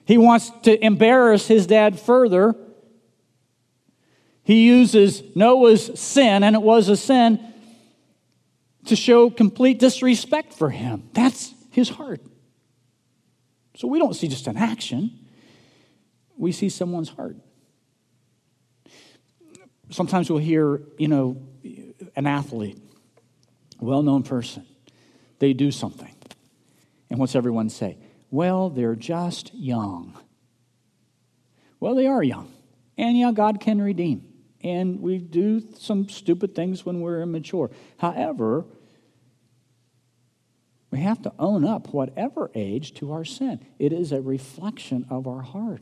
He 0.05 0.17
wants 0.17 0.51
to 0.63 0.83
embarrass 0.83 1.47
his 1.47 1.67
dad 1.67 1.99
further. 1.99 2.55
He 4.43 4.65
uses 4.65 5.23
Noah's 5.35 5.99
sin, 5.99 6.43
and 6.43 6.55
it 6.55 6.61
was 6.61 6.89
a 6.89 6.97
sin, 6.97 7.39
to 8.85 8.95
show 8.95 9.29
complete 9.29 9.79
disrespect 9.79 10.53
for 10.53 10.69
him. 10.69 11.09
That's 11.13 11.53
his 11.71 11.87
heart. 11.89 12.21
So 13.75 13.87
we 13.87 13.97
don't 13.97 14.13
see 14.13 14.27
just 14.27 14.47
an 14.47 14.57
action, 14.57 15.11
we 16.37 16.51
see 16.51 16.69
someone's 16.69 17.09
heart. 17.09 17.37
Sometimes 19.89 20.29
we'll 20.29 20.39
hear, 20.39 20.81
you 20.97 21.07
know, 21.07 21.37
an 22.15 22.27
athlete, 22.27 22.77
well 23.83 24.03
known 24.03 24.23
person, 24.23 24.65
they 25.39 25.53
do 25.53 25.71
something. 25.71 26.13
And 27.09 27.19
what's 27.19 27.35
everyone 27.35 27.69
say? 27.69 27.97
Well, 28.31 28.69
they're 28.69 28.95
just 28.95 29.53
young. 29.53 30.17
Well, 31.79 31.95
they 31.95 32.07
are 32.07 32.23
young. 32.23 32.51
And 32.97 33.17
yeah, 33.17 33.31
God 33.31 33.59
can 33.59 33.81
redeem. 33.81 34.25
And 34.61 35.01
we 35.01 35.17
do 35.17 35.61
some 35.77 36.07
stupid 36.07 36.55
things 36.55 36.85
when 36.85 37.01
we're 37.01 37.21
immature. 37.21 37.69
However, 37.97 38.65
we 40.89 40.99
have 40.99 41.21
to 41.23 41.33
own 41.37 41.65
up, 41.65 41.93
whatever 41.93 42.51
age, 42.55 42.93
to 42.95 43.11
our 43.11 43.25
sin. 43.25 43.65
It 43.79 43.91
is 43.91 44.11
a 44.11 44.21
reflection 44.21 45.05
of 45.09 45.27
our 45.27 45.41
heart. 45.41 45.81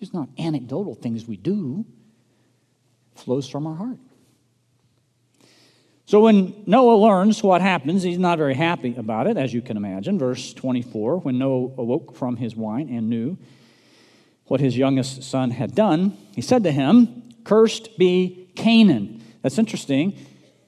It's 0.00 0.12
not 0.12 0.28
anecdotal 0.38 0.94
things 0.94 1.26
we 1.26 1.36
do, 1.36 1.84
it 3.14 3.20
flows 3.20 3.48
from 3.48 3.66
our 3.66 3.76
heart. 3.76 3.98
So 6.06 6.20
when 6.20 6.54
Noah 6.66 6.96
learns 6.96 7.42
what 7.42 7.62
happens, 7.62 8.02
he's 8.02 8.18
not 8.18 8.36
very 8.36 8.54
happy 8.54 8.94
about 8.96 9.26
it, 9.26 9.38
as 9.38 9.54
you 9.54 9.62
can 9.62 9.76
imagine. 9.76 10.18
Verse 10.18 10.52
24 10.52 11.18
When 11.18 11.38
Noah 11.38 11.72
awoke 11.78 12.14
from 12.14 12.36
his 12.36 12.54
wine 12.54 12.88
and 12.90 13.08
knew 13.08 13.38
what 14.46 14.60
his 14.60 14.76
youngest 14.76 15.22
son 15.22 15.50
had 15.50 15.74
done, 15.74 16.16
he 16.34 16.42
said 16.42 16.62
to 16.64 16.72
him, 16.72 17.22
Cursed 17.44 17.96
be 17.96 18.50
Canaan. 18.54 19.22
That's 19.42 19.58
interesting. 19.58 20.16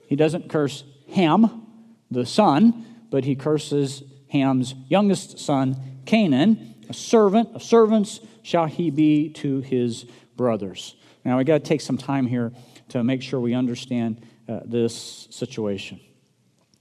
He 0.09 0.16
doesn't 0.16 0.49
curse 0.49 0.85
Ham, 1.12 1.66
the 2.11 2.25
son, 2.25 2.87
but 3.11 3.25
he 3.25 3.35
curses 3.35 4.02
Ham's 4.28 4.75
youngest 4.88 5.38
son, 5.38 5.76
Canaan. 6.07 6.75
A 6.88 6.95
servant 6.95 7.55
of 7.55 7.62
servants 7.62 8.21
shall 8.43 8.66
he 8.66 8.90
be 8.90 9.31
to 9.31 9.61
his 9.61 10.05
brothers. 10.37 10.95
Now, 11.25 11.37
we 11.38 11.45
got 11.45 11.59
to 11.59 11.69
take 11.69 11.81
some 11.81 11.99
time 11.99 12.26
here 12.26 12.52
to 12.90 13.02
make 13.02 13.21
sure 13.21 13.40
we 13.40 13.55
understand 13.55 14.25
uh, 14.48 14.60
this 14.64 15.28
situation. 15.30 16.00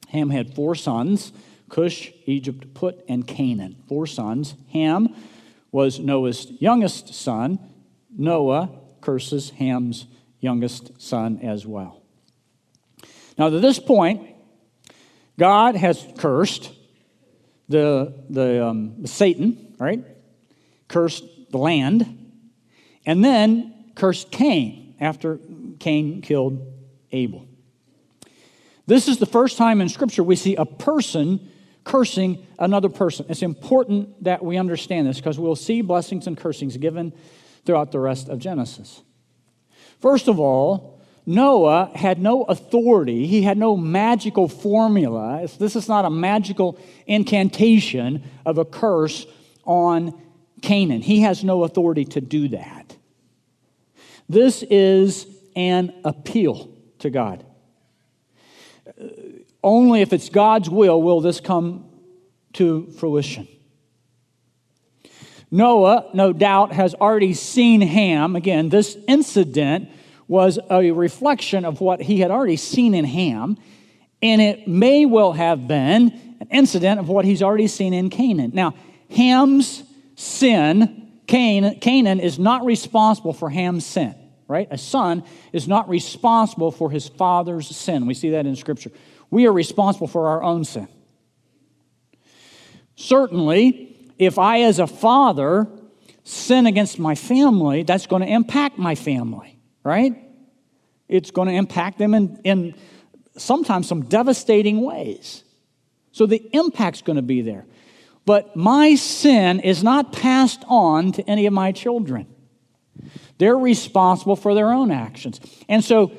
Ham 0.10 0.30
had 0.30 0.54
four 0.54 0.76
sons 0.76 1.32
Cush, 1.70 2.12
Egypt, 2.26 2.74
Put, 2.74 3.04
and 3.08 3.26
Canaan. 3.28 3.76
Four 3.88 4.08
sons. 4.08 4.56
Ham 4.72 5.16
was 5.72 6.00
Noah's 6.00 6.52
youngest 6.60 7.14
son. 7.14 7.60
Noah 8.16 8.70
curses 9.02 9.50
Ham's 9.52 10.06
youngest 10.40 11.02
son 11.02 11.40
as 11.42 11.66
well. 11.66 12.02
Now, 13.38 13.50
to 13.50 13.60
this 13.60 13.80
point, 13.80 14.30
God 15.38 15.76
has 15.76 16.06
cursed 16.18 16.72
the, 17.68 18.14
the 18.30 18.66
um, 18.66 19.06
Satan, 19.06 19.76
right? 19.80 20.04
Cursed 20.88 21.26
the 21.52 21.58
land, 21.58 22.32
and 23.06 23.26
then 23.26 23.92
cursed 23.96 24.32
Cain 24.32 24.96
after 25.00 25.40
Cain 25.80 26.22
killed 26.22 26.66
Abel. 27.12 27.48
This 28.88 29.08
is 29.08 29.18
the 29.18 29.26
first 29.26 29.58
time 29.58 29.82
in 29.82 29.90
Scripture 29.90 30.24
we 30.24 30.36
see 30.36 30.56
a 30.56 30.66
person 30.66 31.52
cursing 31.84 32.46
another 32.60 32.90
person. 32.90 33.26
It's 33.30 33.42
important 33.42 34.24
that 34.24 34.44
we 34.44 34.58
understand 34.58 35.08
this 35.08 35.18
because 35.18 35.40
we'll 35.40 35.56
see 35.56 35.82
blessings 35.82 36.28
and 36.28 36.38
cursings 36.38 36.78
given 36.78 37.14
throughout 37.66 37.92
the 37.92 38.00
rest 38.00 38.28
of 38.28 38.40
Genesis. 38.40 39.02
First 40.00 40.28
of 40.28 40.40
all, 40.40 41.00
Noah 41.26 41.90
had 41.96 42.22
no 42.22 42.44
authority, 42.44 43.26
he 43.26 43.42
had 43.42 43.58
no 43.58 43.76
magical 43.76 44.48
formula. 44.48 45.48
This 45.58 45.76
is 45.76 45.88
not 45.88 46.06
a 46.06 46.10
magical 46.10 46.78
incantation 47.08 48.24
of 48.46 48.60
a 48.60 48.66
curse 48.66 49.26
on 49.64 50.22
Canaan. 50.62 51.02
He 51.02 51.22
has 51.22 51.44
no 51.44 51.64
authority 51.64 52.06
to 52.06 52.22
do 52.22 52.50
that. 52.50 52.96
This 54.30 54.64
is 54.64 55.26
an 55.56 55.94
appeal 56.04 56.70
to 57.00 57.10
God. 57.10 57.44
Only 59.64 60.02
if 60.02 60.14
it's 60.14 60.30
God's 60.30 60.70
will 60.70 61.02
will 61.02 61.22
this 61.22 61.40
come 61.40 61.86
to 62.54 62.88
fruition. 62.98 63.48
Noah, 65.52 66.10
no 66.14 66.34
doubt, 66.34 66.74
has 66.74 66.94
already 66.96 67.34
seen 67.34 67.82
Ham. 67.82 68.36
Again, 68.36 68.70
this 68.70 68.98
incident 69.08 69.90
was 70.28 70.60
a 70.70 70.92
reflection 70.92 71.66
of 71.66 71.82
what 71.82 72.02
he 72.02 72.20
had 72.20 72.32
already 72.32 72.58
seen 72.58 72.94
in 72.94 73.06
Ham, 73.06 73.58
and 74.22 74.42
it 74.42 74.68
may 74.68 75.06
well 75.06 75.34
have 75.34 75.68
been 75.68 76.38
an 76.40 76.48
incident 76.52 77.00
of 77.00 77.08
what 77.10 77.26
he's 77.26 77.44
already 77.44 77.68
seen 77.68 77.94
in 77.94 78.10
Canaan. 78.10 78.52
Now, 78.54 78.74
Ham's 79.12 79.84
sin, 80.16 81.12
Cain, 81.28 81.80
Canaan, 81.80 82.20
is 82.20 82.40
not 82.40 82.66
responsible 82.66 83.34
for 83.34 83.50
Ham's 83.50 83.86
sin, 83.86 84.16
right? 84.48 84.68
A 84.72 84.78
son 84.78 85.24
is 85.54 85.68
not 85.68 85.90
responsible 85.90 86.72
for 86.72 86.92
his 86.92 87.08
father's 87.08 87.68
sin. 87.68 88.06
We 88.06 88.14
see 88.14 88.32
that 88.32 88.46
in 88.46 88.56
Scripture. 88.56 88.92
We 89.32 89.48
are 89.48 89.54
responsible 89.54 90.08
for 90.08 90.28
our 90.28 90.44
own 90.44 90.66
sin. 90.66 90.88
Certainly, 92.96 94.14
if 94.18 94.38
I, 94.38 94.62
as 94.62 94.80
a 94.80 94.88
father, 94.88 95.68
sin 96.24 96.66
against 96.66 97.00
my 97.00 97.16
family, 97.16 97.84
that's 97.84 98.08
going 98.08 98.22
to 98.22 98.28
impact 98.28 98.78
my 98.78 98.96
family, 98.96 99.60
right? 99.84 100.16
It's 101.08 101.32
going 101.32 101.48
to 101.48 101.54
impact 101.54 101.98
them 101.98 102.14
in, 102.14 102.40
in 102.44 102.76
sometimes 103.38 103.88
some 103.88 104.04
devastating 104.04 104.82
ways. 104.82 105.44
So 106.12 106.26
the 106.26 106.42
impact's 106.54 107.02
going 107.02 107.18
to 107.18 107.22
be 107.22 107.42
there. 107.42 107.66
But 108.26 108.56
my 108.56 108.96
sin 108.96 109.60
is 109.60 109.84
not 109.84 110.14
passed 110.14 110.64
on 110.68 111.12
to 111.14 111.30
any 111.30 111.46
of 111.46 111.54
my 111.54 111.72
children. 111.72 112.28
They're 113.38 113.58
responsible 113.58 114.36
for 114.36 114.54
their 114.54 114.72
own 114.72 114.92
actions. 114.92 115.40
And 115.68 115.84
so 115.84 116.12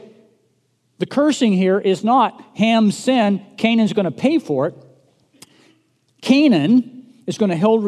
the 0.99 1.07
cursing 1.07 1.53
here 1.53 1.79
is 1.79 2.05
not 2.05 2.43
Ham's 2.57 2.97
sin, 2.97 3.45
Canaan's 3.57 3.93
going 3.93 4.05
to 4.05 4.11
pay 4.11 4.39
for 4.39 4.67
it. 4.67 4.75
Canaan 6.23 7.23
is 7.27 7.39
going 7.39 7.51
to 7.51 7.57
held 7.57 7.85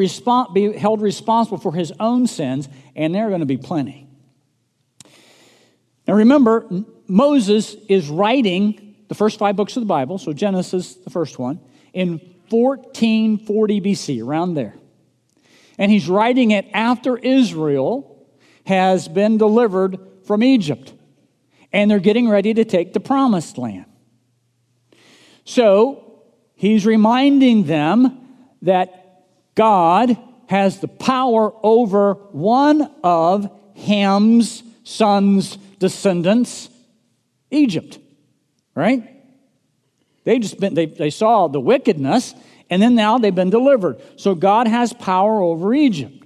be 0.55 0.73
held 0.73 1.01
responsible 1.01 1.59
for 1.59 1.73
his 1.73 1.93
own 1.99 2.27
sins, 2.27 2.69
and 2.95 3.15
there 3.15 3.27
are 3.27 3.29
going 3.29 3.41
to 3.41 3.47
be 3.47 3.57
plenty. 3.57 4.07
Now 6.07 6.15
remember, 6.15 6.67
Moses 7.07 7.75
is 7.89 8.09
writing 8.09 8.97
the 9.09 9.15
first 9.15 9.39
five 9.39 9.57
books 9.57 9.77
of 9.77 9.83
the 9.83 9.87
Bible, 9.87 10.19
so 10.19 10.33
Genesis, 10.33 10.95
the 10.95 11.11
first 11.11 11.39
one, 11.39 11.61
in 11.93 12.21
1440 12.51 13.81
BC, 13.81 14.25
around 14.25 14.55
there. 14.55 14.75
And 15.79 15.91
he's 15.91 16.09
writing 16.09 16.51
it 16.51 16.67
after 16.73 17.17
Israel 17.17 18.18
has 18.69 19.09
been 19.09 19.39
delivered 19.39 19.99
from 20.27 20.43
Egypt 20.43 20.93
and 21.73 21.91
they're 21.91 21.99
getting 21.99 22.29
ready 22.29 22.53
to 22.53 22.67
take 22.67 22.93
the 22.93 23.01
promised 23.01 23.57
land. 23.57 23.87
So 25.47 26.23
he's 26.55 26.85
reminding 26.85 27.65
them 27.65 28.29
that 28.61 29.25
God 29.55 30.19
has 30.51 30.81
the 30.81 30.89
power 30.89 31.51
over 31.63 32.13
one 32.33 32.91
of 33.03 33.51
Ham's 33.75 34.63
son's 34.85 35.57
descendants, 35.79 36.69
Egypt, 37.51 37.99
right? 38.75 39.03
They 40.25 40.39
just 40.39 40.61
been, 40.61 40.75
they, 40.75 40.85
they 40.85 41.09
saw 41.09 41.49
the 41.49 41.61
wickedness, 41.61 42.35
and 42.69 42.83
then 42.83 42.95
now 42.95 43.17
they've 43.17 43.35
been 43.35 43.49
delivered. 43.49 44.03
So 44.17 44.35
God 44.35 44.69
has 44.69 44.93
power 44.93 45.41
over 45.41 45.73
Egypt. 45.73 46.19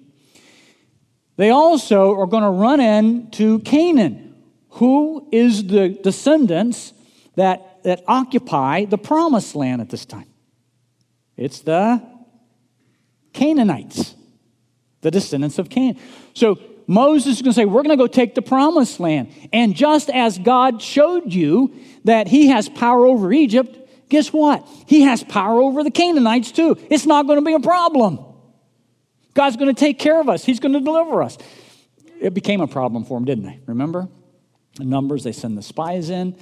They 1.37 1.51
also 1.51 2.19
are 2.19 2.27
going 2.27 2.43
to 2.43 2.51
run 2.51 2.81
into 2.81 3.61
Canaan 3.61 4.33
who 4.73 5.29
is 5.31 5.67
the 5.67 5.91
descendants 5.91 6.95
that, 7.35 7.83
that 7.85 8.03
occupy 8.07 8.87
the 8.87 8.99
promised 8.99 9.55
land 9.55 9.83
at 9.83 9.91
this 9.91 10.07
time? 10.07 10.27
It's 11.37 11.61
the 11.61 12.03
Canaanites, 13.33 14.15
the 15.03 15.11
descendants 15.11 15.59
of 15.59 15.69
Canaan. 15.69 15.99
So 16.35 16.59
Moses 16.87 17.37
is 17.37 17.43
going 17.43 17.51
to 17.51 17.55
say, 17.55 17.65
We're 17.65 17.83
going 17.83 17.97
to 17.97 18.03
go 18.03 18.07
take 18.07 18.35
the 18.35 18.43
promised 18.43 18.99
land. 18.99 19.33
And 19.53 19.75
just 19.75 20.09
as 20.09 20.39
God 20.39 20.81
showed 20.81 21.33
you 21.33 21.75
that 22.05 22.29
he 22.29 22.49
has 22.49 22.69
power 22.69 23.05
over 23.05 23.31
Egypt, 23.33 23.77
guess 24.09 24.33
what? 24.33 24.67
He 24.87 25.03
has 25.03 25.23
power 25.23 25.61
over 25.61 25.85
the 25.85 25.91
Canaanites 25.91 26.51
too. 26.51 26.79
It's 26.91 27.05
not 27.07 27.27
going 27.27 27.39
to 27.39 27.45
be 27.45 27.55
a 27.55 27.61
problem. 27.61 28.25
God's 29.35 29.57
going 29.57 29.75
to 29.75 29.79
take 29.79 29.99
care 29.99 30.21
of 30.21 30.29
us, 30.29 30.45
He's 30.45 30.61
going 30.61 30.75
to 30.75 30.81
deliver 30.81 31.23
us. 31.23 31.39
It 32.21 32.35
became 32.35 32.61
a 32.61 32.69
problem 32.69 33.05
for 33.05 33.19
him, 33.19 33.25
didn't 33.25 33.45
they? 33.45 33.59
Remember? 33.67 34.09
Numbers, 34.79 35.25
they 35.25 35.33
send 35.33 35.59
the 35.59 35.63
spies 35.63 36.09
in 36.09 36.37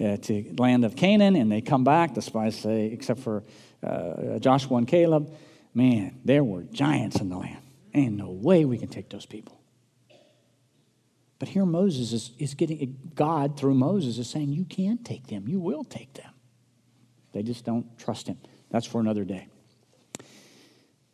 uh, 0.00 0.16
to 0.18 0.54
land 0.58 0.84
of 0.84 0.96
Canaan, 0.96 1.34
and 1.36 1.50
they 1.50 1.60
come 1.60 1.82
back. 1.82 2.14
The 2.14 2.22
spies 2.22 2.56
say, 2.56 2.86
except 2.86 3.20
for 3.20 3.42
uh, 3.82 4.38
Joshua 4.38 4.76
and 4.76 4.86
Caleb, 4.86 5.34
man, 5.72 6.20
there 6.24 6.44
were 6.44 6.62
giants 6.62 7.20
in 7.20 7.30
the 7.30 7.36
land. 7.36 7.58
Ain't 7.94 8.16
no 8.16 8.30
way 8.30 8.64
we 8.64 8.76
can 8.76 8.88
take 8.88 9.08
those 9.08 9.26
people. 9.26 9.60
But 11.38 11.48
here 11.48 11.66
Moses 11.66 12.12
is, 12.12 12.30
is 12.38 12.54
getting, 12.54 12.96
God 13.14 13.58
through 13.58 13.74
Moses 13.74 14.18
is 14.18 14.28
saying, 14.28 14.52
you 14.52 14.64
can 14.64 14.98
take 14.98 15.26
them, 15.26 15.48
you 15.48 15.60
will 15.60 15.84
take 15.84 16.12
them. 16.14 16.30
They 17.32 17.42
just 17.42 17.64
don't 17.64 17.98
trust 17.98 18.26
him. 18.26 18.38
That's 18.70 18.86
for 18.86 19.00
another 19.00 19.24
day. 19.24 19.48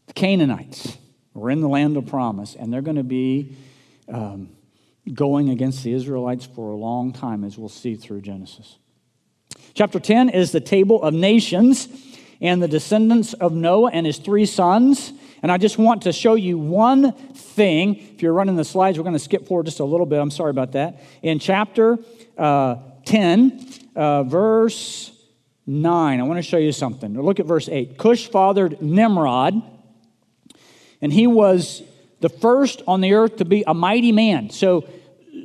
The 0.06 0.12
Canaanites 0.14 0.98
were 1.34 1.50
in 1.50 1.60
the 1.60 1.68
land 1.68 1.96
of 1.96 2.06
promise, 2.06 2.56
and 2.56 2.72
they're 2.72 2.82
going 2.82 2.96
to 2.96 3.02
be 3.02 3.56
um, 4.08 4.50
going 5.14 5.50
against 5.50 5.84
the 5.84 5.92
Israelites 5.92 6.46
for 6.46 6.70
a 6.70 6.76
long 6.76 7.12
time, 7.12 7.44
as 7.44 7.56
we'll 7.56 7.68
see 7.68 7.94
through 7.94 8.20
Genesis. 8.20 8.78
Chapter 9.74 10.00
10 10.00 10.30
is 10.30 10.52
the 10.52 10.60
table 10.60 11.02
of 11.02 11.14
nations, 11.14 11.88
and 12.40 12.62
the 12.62 12.68
descendants 12.68 13.34
of 13.34 13.52
Noah 13.52 13.90
and 13.92 14.06
his 14.06 14.18
three 14.18 14.46
sons. 14.46 15.12
And 15.42 15.52
I 15.52 15.58
just 15.58 15.78
want 15.78 16.02
to 16.02 16.12
show 16.12 16.34
you 16.34 16.58
one 16.58 17.12
thing. 17.12 17.96
If 17.96 18.22
you're 18.22 18.32
running 18.32 18.56
the 18.56 18.64
slides, 18.64 18.98
we're 18.98 19.04
going 19.04 19.14
to 19.14 19.18
skip 19.18 19.46
forward 19.46 19.66
just 19.66 19.80
a 19.80 19.84
little 19.84 20.06
bit. 20.06 20.18
I'm 20.18 20.30
sorry 20.30 20.50
about 20.50 20.72
that. 20.72 21.00
In 21.22 21.38
chapter 21.38 21.98
uh, 22.36 22.76
10, 23.04 23.66
uh, 23.94 24.22
verse 24.24 25.12
9, 25.66 26.20
I 26.20 26.22
want 26.22 26.38
to 26.38 26.42
show 26.42 26.58
you 26.58 26.72
something. 26.72 27.20
Look 27.20 27.40
at 27.40 27.46
verse 27.46 27.68
8. 27.68 27.98
Cush 27.98 28.28
fathered 28.28 28.80
Nimrod, 28.82 29.62
and 31.00 31.12
he 31.12 31.26
was 31.26 31.82
the 32.20 32.28
first 32.28 32.82
on 32.86 33.00
the 33.00 33.14
earth 33.14 33.36
to 33.36 33.44
be 33.44 33.64
a 33.66 33.74
mighty 33.74 34.12
man. 34.12 34.50
So, 34.50 34.88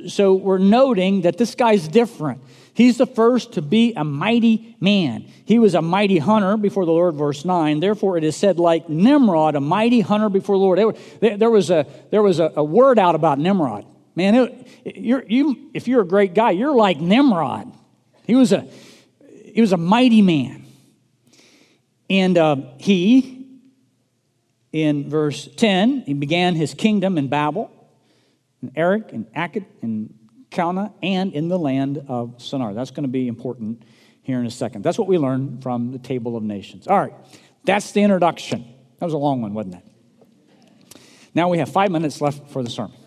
so 0.08 0.34
we're 0.34 0.58
noting 0.58 1.22
that 1.22 1.38
this 1.38 1.54
guy's 1.54 1.88
different. 1.88 2.42
He's 2.74 2.98
the 2.98 3.06
first 3.06 3.54
to 3.54 3.62
be 3.62 3.94
a 3.94 4.04
mighty 4.04 4.76
man. 4.80 5.24
He 5.46 5.58
was 5.58 5.74
a 5.74 5.80
mighty 5.80 6.18
hunter 6.18 6.58
before 6.58 6.84
the 6.84 6.92
Lord, 6.92 7.14
verse 7.14 7.42
9. 7.42 7.80
Therefore, 7.80 8.18
it 8.18 8.24
is 8.24 8.36
said, 8.36 8.58
like 8.58 8.90
Nimrod, 8.90 9.54
a 9.54 9.60
mighty 9.60 10.00
hunter 10.02 10.28
before 10.28 10.56
the 10.56 10.62
Lord. 10.62 10.98
There 11.20 11.50
was 11.50 11.70
a, 11.70 11.86
there 12.10 12.20
was 12.22 12.38
a, 12.38 12.52
a 12.54 12.62
word 12.62 12.98
out 12.98 13.14
about 13.14 13.38
Nimrod. 13.38 13.86
Man, 14.14 14.34
it, 14.34 14.96
you're, 14.96 15.24
you, 15.26 15.70
if 15.72 15.88
you're 15.88 16.02
a 16.02 16.06
great 16.06 16.34
guy, 16.34 16.50
you're 16.50 16.74
like 16.74 17.00
Nimrod. 17.00 17.72
He 18.26 18.34
was 18.34 18.52
a, 18.52 18.68
he 19.54 19.62
was 19.62 19.72
a 19.72 19.78
mighty 19.78 20.20
man. 20.20 20.66
And 22.10 22.36
uh, 22.36 22.56
he, 22.76 23.35
in 24.76 25.08
verse 25.08 25.48
10, 25.56 26.02
he 26.02 26.12
began 26.12 26.54
his 26.54 26.74
kingdom 26.74 27.16
in 27.16 27.28
Babel, 27.28 27.70
in 28.60 28.70
Erech, 28.76 29.10
and 29.10 29.24
Akkad, 29.32 29.64
and 29.80 30.12
Calneh, 30.50 30.92
and 31.02 31.32
in 31.32 31.48
the 31.48 31.58
land 31.58 32.04
of 32.08 32.42
Shinar. 32.42 32.74
That's 32.74 32.90
going 32.90 33.04
to 33.04 33.08
be 33.08 33.26
important 33.26 33.82
here 34.20 34.38
in 34.38 34.44
a 34.44 34.50
second. 34.50 34.82
That's 34.82 34.98
what 34.98 35.08
we 35.08 35.16
learn 35.16 35.62
from 35.62 35.92
the 35.92 35.98
Table 35.98 36.36
of 36.36 36.42
Nations. 36.42 36.86
All 36.86 36.98
right, 36.98 37.14
that's 37.64 37.92
the 37.92 38.02
introduction. 38.02 38.66
That 38.98 39.06
was 39.06 39.14
a 39.14 39.18
long 39.18 39.40
one, 39.40 39.54
wasn't 39.54 39.76
it? 39.76 41.00
Now 41.34 41.48
we 41.48 41.56
have 41.56 41.70
five 41.70 41.90
minutes 41.90 42.20
left 42.20 42.50
for 42.50 42.62
the 42.62 42.68
sermon. 42.68 42.98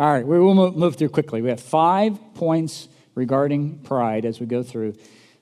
All 0.00 0.12
right, 0.12 0.26
we 0.26 0.36
will 0.36 0.72
move 0.72 0.96
through 0.96 1.10
quickly. 1.10 1.42
We 1.42 1.50
have 1.50 1.60
five 1.60 2.18
points 2.34 2.88
regarding 3.14 3.78
pride 3.84 4.24
as 4.24 4.40
we 4.40 4.46
go 4.46 4.64
through 4.64 4.94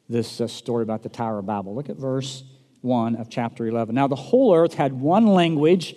this 0.06 0.38
uh, 0.38 0.46
story 0.46 0.82
about 0.82 1.02
the 1.02 1.08
Tower 1.08 1.38
of 1.38 1.46
Babel. 1.46 1.74
Look 1.74 1.88
at 1.88 1.96
verse 1.96 2.44
1 2.82 3.16
of 3.16 3.28
chapter 3.28 3.66
11. 3.66 3.94
Now, 3.94 4.06
the 4.06 4.16
whole 4.16 4.54
earth 4.54 4.74
had 4.74 4.92
one 4.92 5.26
language 5.26 5.96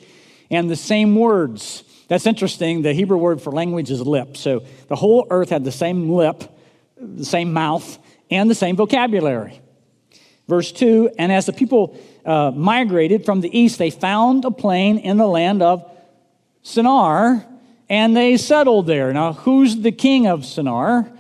and 0.50 0.70
the 0.70 0.76
same 0.76 1.16
words. 1.16 1.84
That's 2.08 2.26
interesting. 2.26 2.82
The 2.82 2.94
Hebrew 2.94 3.18
word 3.18 3.42
for 3.42 3.52
language 3.52 3.90
is 3.90 4.02
lip. 4.02 4.38
So 4.38 4.64
the 4.88 4.96
whole 4.96 5.28
earth 5.30 5.50
had 5.50 5.64
the 5.64 5.72
same 5.72 6.10
lip, 6.10 6.44
the 6.98 7.26
same 7.26 7.54
mouth, 7.54 7.98
and 8.30 8.50
the 8.50 8.56
same 8.56 8.76
vocabulary. 8.76 9.62
Verse 10.48 10.72
2 10.72 11.12
And 11.18 11.32
as 11.32 11.46
the 11.46 11.54
people 11.54 11.98
uh, 12.26 12.52
migrated 12.52 13.26
from 13.26 13.42
the 13.42 13.58
east, 13.58 13.80
they 13.80 13.90
found 13.90 14.46
a 14.46 14.52
plain 14.52 14.98
in 14.98 15.18
the 15.18 15.28
land 15.28 15.62
of 15.62 15.90
Shinar, 16.64 17.46
and 17.90 18.16
they 18.16 18.38
settled 18.38 18.88
there. 18.88 19.14
Now, 19.14 19.34
who's 19.34 19.78
the 19.78 19.92
king 19.92 20.28
of 20.28 20.46
Shinar? 20.46 21.12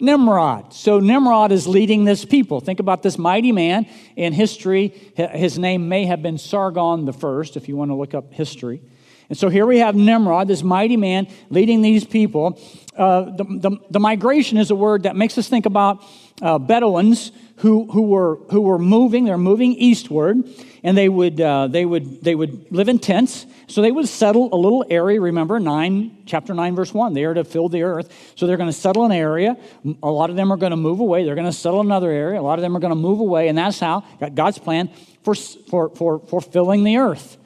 Nimrod. 0.00 0.72
So 0.72 1.00
Nimrod 1.00 1.52
is 1.52 1.66
leading 1.66 2.04
this 2.04 2.24
people. 2.24 2.60
Think 2.60 2.80
about 2.80 3.02
this 3.02 3.18
mighty 3.18 3.52
man 3.52 3.86
in 4.16 4.32
history. 4.32 4.88
His 5.16 5.58
name 5.58 5.88
may 5.88 6.06
have 6.06 6.22
been 6.22 6.38
Sargon 6.38 7.04
the 7.04 7.12
first, 7.12 7.56
if 7.56 7.68
you 7.68 7.76
want 7.76 7.90
to 7.90 7.94
look 7.94 8.14
up 8.14 8.32
history. 8.32 8.80
And 9.28 9.36
so 9.36 9.50
here 9.50 9.66
we 9.66 9.78
have 9.78 9.94
Nimrod, 9.94 10.48
this 10.48 10.62
mighty 10.62 10.96
man, 10.96 11.28
leading 11.50 11.82
these 11.82 12.04
people. 12.04 12.58
Uh, 12.96 13.22
the, 13.36 13.44
the, 13.44 13.76
the, 13.90 14.00
migration 14.00 14.56
is 14.56 14.70
a 14.70 14.74
word 14.74 15.02
that 15.02 15.16
makes 15.16 15.36
us 15.36 15.48
think 15.48 15.66
about 15.66 16.02
uh, 16.40 16.58
Bedouins 16.58 17.30
who, 17.56 17.90
who, 17.90 18.02
were, 18.02 18.36
who 18.50 18.60
were 18.62 18.78
moving. 18.78 19.24
They're 19.24 19.38
moving 19.38 19.74
eastward, 19.74 20.38
and 20.82 20.96
they 20.96 21.08
would, 21.08 21.40
uh, 21.40 21.68
they, 21.68 21.84
would, 21.84 22.24
they 22.24 22.34
would 22.34 22.72
live 22.72 22.88
in 22.88 22.98
tents. 22.98 23.46
So 23.66 23.82
they 23.82 23.92
would 23.92 24.08
settle 24.08 24.52
a 24.52 24.56
little 24.56 24.84
area. 24.88 25.20
Remember, 25.20 25.60
9, 25.60 26.22
chapter 26.24 26.54
9, 26.54 26.74
verse 26.74 26.94
1. 26.94 27.12
They 27.12 27.24
are 27.24 27.34
to 27.34 27.44
fill 27.44 27.68
the 27.68 27.82
earth. 27.82 28.32
So 28.34 28.46
they're 28.46 28.56
going 28.56 28.70
to 28.70 28.72
settle 28.72 29.04
an 29.04 29.12
area. 29.12 29.56
A 30.02 30.10
lot 30.10 30.30
of 30.30 30.36
them 30.36 30.50
are 30.52 30.56
going 30.56 30.70
to 30.70 30.76
move 30.76 31.00
away. 31.00 31.24
They're 31.24 31.34
going 31.34 31.46
to 31.46 31.52
settle 31.52 31.82
another 31.82 32.10
area. 32.10 32.40
A 32.40 32.42
lot 32.42 32.58
of 32.58 32.62
them 32.62 32.76
are 32.76 32.80
going 32.80 32.92
to 32.92 32.96
move 32.96 33.20
away. 33.20 33.48
And 33.48 33.58
that's 33.58 33.78
how 33.78 34.04
God's 34.34 34.58
plan 34.58 34.90
for, 35.22 35.34
for, 35.34 35.90
for, 35.90 36.18
for 36.20 36.40
filling 36.40 36.82
the 36.82 36.96
earth. 36.96 37.37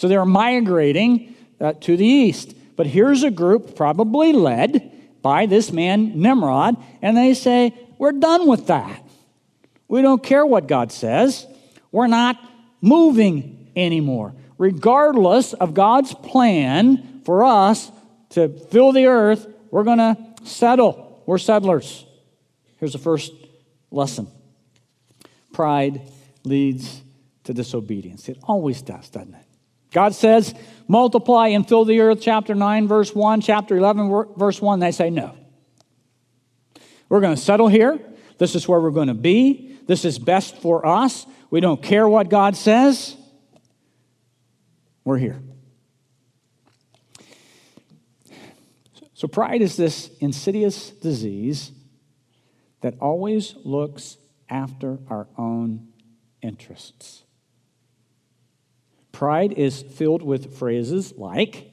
So 0.00 0.08
they're 0.08 0.24
migrating 0.24 1.34
uh, 1.60 1.74
to 1.74 1.94
the 1.94 2.06
east. 2.06 2.54
But 2.74 2.86
here's 2.86 3.22
a 3.22 3.30
group, 3.30 3.76
probably 3.76 4.32
led 4.32 4.90
by 5.20 5.44
this 5.44 5.72
man 5.72 6.18
Nimrod, 6.22 6.82
and 7.02 7.14
they 7.14 7.34
say, 7.34 7.74
We're 7.98 8.12
done 8.12 8.46
with 8.46 8.68
that. 8.68 9.04
We 9.88 10.00
don't 10.00 10.22
care 10.22 10.46
what 10.46 10.66
God 10.66 10.90
says. 10.90 11.46
We're 11.92 12.06
not 12.06 12.38
moving 12.80 13.70
anymore. 13.76 14.32
Regardless 14.56 15.52
of 15.52 15.74
God's 15.74 16.14
plan 16.14 17.20
for 17.26 17.44
us 17.44 17.92
to 18.30 18.48
fill 18.48 18.92
the 18.92 19.04
earth, 19.04 19.46
we're 19.70 19.84
going 19.84 19.98
to 19.98 20.16
settle. 20.44 21.22
We're 21.26 21.36
settlers. 21.36 22.06
Here's 22.78 22.94
the 22.94 22.98
first 22.98 23.32
lesson 23.90 24.28
pride 25.52 26.00
leads 26.42 27.02
to 27.44 27.52
disobedience. 27.52 28.30
It 28.30 28.38
always 28.44 28.80
does, 28.80 29.10
doesn't 29.10 29.34
it? 29.34 29.49
God 29.90 30.14
says, 30.14 30.54
multiply 30.88 31.48
and 31.48 31.68
fill 31.68 31.84
the 31.84 32.00
earth, 32.00 32.18
chapter 32.20 32.54
9, 32.54 32.88
verse 32.88 33.14
1, 33.14 33.40
chapter 33.40 33.76
11, 33.76 34.26
verse 34.36 34.60
1. 34.60 34.80
They 34.80 34.92
say, 34.92 35.10
no. 35.10 35.36
We're 37.08 37.20
going 37.20 37.34
to 37.34 37.40
settle 37.40 37.68
here. 37.68 37.98
This 38.38 38.54
is 38.54 38.66
where 38.68 38.80
we're 38.80 38.90
going 38.90 39.08
to 39.08 39.14
be. 39.14 39.78
This 39.86 40.04
is 40.04 40.18
best 40.18 40.56
for 40.58 40.86
us. 40.86 41.26
We 41.50 41.60
don't 41.60 41.82
care 41.82 42.08
what 42.08 42.28
God 42.30 42.56
says. 42.56 43.16
We're 45.04 45.18
here. 45.18 45.42
So, 49.14 49.28
pride 49.28 49.60
is 49.60 49.76
this 49.76 50.10
insidious 50.20 50.90
disease 50.90 51.72
that 52.80 52.94
always 53.00 53.54
looks 53.64 54.16
after 54.48 54.98
our 55.08 55.28
own 55.36 55.88
interests. 56.40 57.24
Pride 59.20 59.52
is 59.52 59.82
filled 59.82 60.22
with 60.22 60.56
phrases 60.56 61.12
like, 61.12 61.70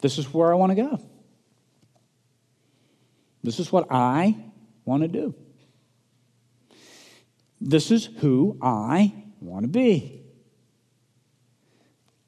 This 0.00 0.16
is 0.16 0.32
where 0.32 0.50
I 0.50 0.54
want 0.54 0.70
to 0.70 0.76
go. 0.76 0.98
This 3.42 3.60
is 3.60 3.70
what 3.70 3.88
I 3.90 4.38
want 4.86 5.02
to 5.02 5.08
do. 5.08 5.34
This 7.60 7.90
is 7.90 8.06
who 8.06 8.56
I 8.62 9.12
want 9.38 9.64
to 9.64 9.68
be. 9.68 10.22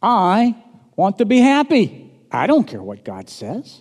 I 0.03 0.55
want 0.95 1.17
to 1.17 1.25
be 1.25 1.39
happy. 1.39 2.13
I 2.31 2.47
don't 2.47 2.65
care 2.65 2.83
what 2.83 3.03
God 3.03 3.31
says. 3.31 3.81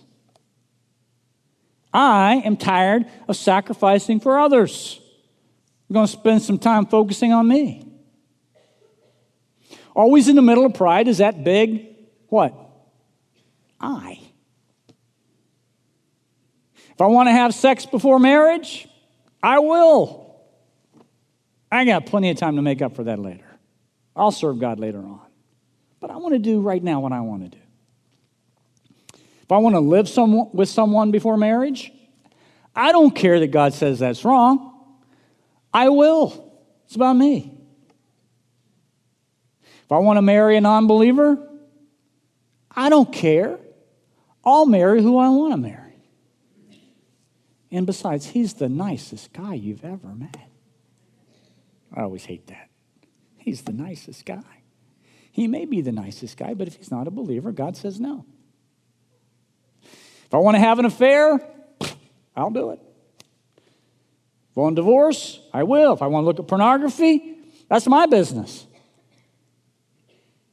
I 1.92 2.36
am 2.46 2.56
tired 2.56 3.04
of 3.28 3.36
sacrificing 3.36 4.18
for 4.18 4.38
others. 4.38 4.98
I'm 5.90 5.94
going 5.94 6.06
to 6.06 6.12
spend 6.12 6.40
some 6.40 6.58
time 6.58 6.86
focusing 6.86 7.34
on 7.34 7.46
me. 7.46 7.91
Always 9.94 10.28
in 10.28 10.36
the 10.36 10.42
middle 10.42 10.64
of 10.64 10.74
pride 10.74 11.08
is 11.08 11.18
that 11.18 11.44
big 11.44 11.96
what? 12.28 12.54
I. 13.80 14.18
If 16.90 17.00
I 17.00 17.06
want 17.06 17.28
to 17.28 17.32
have 17.32 17.54
sex 17.54 17.84
before 17.84 18.18
marriage, 18.18 18.88
I 19.42 19.58
will. 19.58 20.40
I 21.70 21.84
got 21.84 22.06
plenty 22.06 22.30
of 22.30 22.36
time 22.36 22.56
to 22.56 22.62
make 22.62 22.82
up 22.82 22.94
for 22.94 23.04
that 23.04 23.18
later. 23.18 23.46
I'll 24.14 24.30
serve 24.30 24.58
God 24.58 24.78
later 24.78 24.98
on. 24.98 25.20
But 26.00 26.10
I 26.10 26.16
want 26.16 26.34
to 26.34 26.38
do 26.38 26.60
right 26.60 26.82
now 26.82 27.00
what 27.00 27.12
I 27.12 27.20
want 27.20 27.44
to 27.44 27.48
do. 27.48 27.62
If 29.42 29.50
I 29.50 29.58
want 29.58 29.74
to 29.74 29.80
live 29.80 30.08
some, 30.08 30.52
with 30.52 30.68
someone 30.68 31.10
before 31.10 31.36
marriage, 31.36 31.92
I 32.74 32.92
don't 32.92 33.14
care 33.14 33.40
that 33.40 33.48
God 33.48 33.74
says 33.74 33.98
that's 33.98 34.24
wrong. 34.24 34.98
I 35.72 35.88
will. 35.88 36.52
It's 36.86 36.96
about 36.96 37.14
me. 37.14 37.51
If 39.84 39.92
I 39.92 39.98
want 39.98 40.16
to 40.16 40.22
marry 40.22 40.56
a 40.56 40.60
non 40.60 40.86
believer, 40.86 41.38
I 42.70 42.88
don't 42.88 43.12
care. 43.12 43.58
I'll 44.44 44.66
marry 44.66 45.02
who 45.02 45.18
I 45.18 45.28
want 45.28 45.52
to 45.52 45.56
marry. 45.56 45.96
And 47.70 47.86
besides, 47.86 48.26
he's 48.26 48.54
the 48.54 48.68
nicest 48.68 49.32
guy 49.32 49.54
you've 49.54 49.84
ever 49.84 50.08
met. 50.08 50.48
I 51.94 52.02
always 52.02 52.24
hate 52.24 52.46
that. 52.48 52.68
He's 53.38 53.62
the 53.62 53.72
nicest 53.72 54.24
guy. 54.24 54.62
He 55.30 55.48
may 55.48 55.64
be 55.64 55.80
the 55.80 55.92
nicest 55.92 56.36
guy, 56.36 56.54
but 56.54 56.68
if 56.68 56.76
he's 56.76 56.90
not 56.90 57.06
a 57.06 57.10
believer, 57.10 57.52
God 57.52 57.76
says 57.76 57.98
no. 57.98 58.24
If 59.82 60.34
I 60.34 60.38
want 60.38 60.54
to 60.56 60.60
have 60.60 60.78
an 60.78 60.84
affair, 60.84 61.40
I'll 62.36 62.50
do 62.50 62.70
it. 62.70 62.80
If 64.50 64.58
I 64.58 64.60
want 64.60 64.76
divorce, 64.76 65.40
I 65.52 65.62
will. 65.62 65.94
If 65.94 66.02
I 66.02 66.06
want 66.08 66.24
to 66.24 66.26
look 66.26 66.38
at 66.38 66.46
pornography, 66.46 67.38
that's 67.68 67.86
my 67.86 68.06
business. 68.06 68.66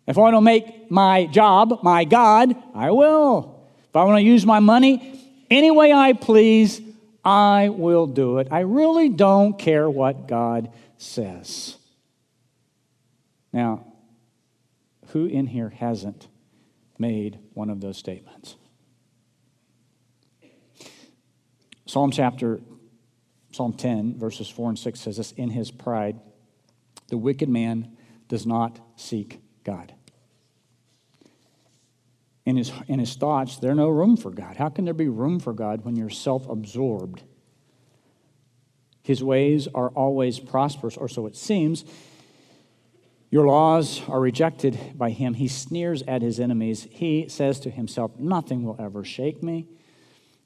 If 0.09 0.17
I 0.17 0.21
want 0.21 0.35
to 0.35 0.41
make 0.41 0.89
my 0.89 1.27
job 1.27 1.83
my 1.83 2.03
God, 2.03 2.55
I 2.73 2.89
will. 2.89 3.63
If 3.87 3.95
I 3.95 4.05
want 4.05 4.17
to 4.17 4.23
use 4.23 4.43
my 4.43 4.59
money 4.59 5.23
any 5.51 5.69
way 5.69 5.93
I 5.93 6.13
please, 6.13 6.81
I 7.23 7.69
will 7.69 8.07
do 8.07 8.39
it. 8.39 8.47
I 8.49 8.61
really 8.61 9.09
don't 9.09 9.57
care 9.59 9.87
what 9.87 10.27
God 10.27 10.73
says. 10.97 11.77
Now, 13.53 13.85
who 15.09 15.27
in 15.27 15.45
here 15.45 15.69
hasn't 15.69 16.27
made 16.97 17.37
one 17.53 17.69
of 17.69 17.79
those 17.79 17.97
statements? 17.97 18.55
Psalm 21.85 22.09
chapter, 22.09 22.61
Psalm 23.51 23.73
10, 23.73 24.17
verses 24.17 24.49
4 24.49 24.69
and 24.69 24.79
6 24.79 24.99
says 24.99 25.17
this 25.17 25.33
In 25.33 25.51
his 25.51 25.69
pride, 25.69 26.19
the 27.09 27.17
wicked 27.17 27.47
man 27.49 27.95
does 28.27 28.47
not 28.47 28.79
seek 28.95 29.39
God. 29.63 29.93
In 32.49 32.57
his, 32.57 32.71
in 32.87 32.97
his 32.97 33.13
thoughts, 33.13 33.57
there's 33.57 33.77
no 33.77 33.89
room 33.89 34.17
for 34.17 34.31
God. 34.31 34.57
How 34.57 34.69
can 34.69 34.83
there 34.83 34.95
be 34.95 35.07
room 35.07 35.39
for 35.39 35.53
God 35.53 35.85
when 35.85 35.95
you're 35.95 36.09
self 36.09 36.49
absorbed? 36.49 37.21
His 39.03 39.23
ways 39.23 39.67
are 39.75 39.89
always 39.89 40.39
prosperous, 40.39 40.97
or 40.97 41.07
so 41.07 41.27
it 41.27 41.35
seems. 41.35 41.85
Your 43.29 43.45
laws 43.45 44.01
are 44.07 44.19
rejected 44.19 44.79
by 44.95 45.11
him. 45.11 45.35
He 45.35 45.47
sneers 45.47 46.01
at 46.07 46.23
his 46.23 46.39
enemies. 46.39 46.87
He 46.89 47.29
says 47.29 47.59
to 47.59 47.69
himself, 47.69 48.17
Nothing 48.17 48.63
will 48.63 48.77
ever 48.79 49.03
shake 49.03 49.43
me. 49.43 49.67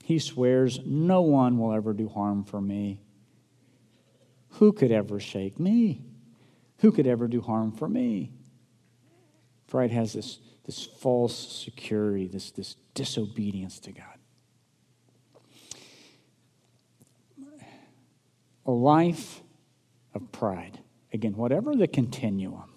He 0.03 0.19
swears, 0.19 0.81
No 0.85 1.21
one 1.21 1.57
will 1.57 1.71
ever 1.71 1.93
do 1.93 2.09
harm 2.09 2.43
for 2.43 2.59
me. 2.59 2.99
Who 4.59 4.73
could 4.73 4.91
ever 4.91 5.21
shake 5.21 5.57
me? 5.57 6.01
Who 6.79 6.91
could 6.91 7.07
ever 7.07 7.29
do 7.29 7.39
harm 7.39 7.71
for 7.71 7.87
me? 7.87 8.33
Pride 9.73 9.89
has 9.89 10.13
this, 10.13 10.37
this 10.67 10.85
false 10.85 11.35
security, 11.65 12.27
this, 12.27 12.51
this 12.51 12.75
disobedience 12.93 13.79
to 13.79 13.91
God. 13.91 14.19
A 18.67 18.71
life 18.71 19.41
of 20.13 20.31
pride. 20.31 20.77
Again, 21.11 21.35
whatever 21.35 21.75
the 21.75 21.87
continuum, 21.87 22.69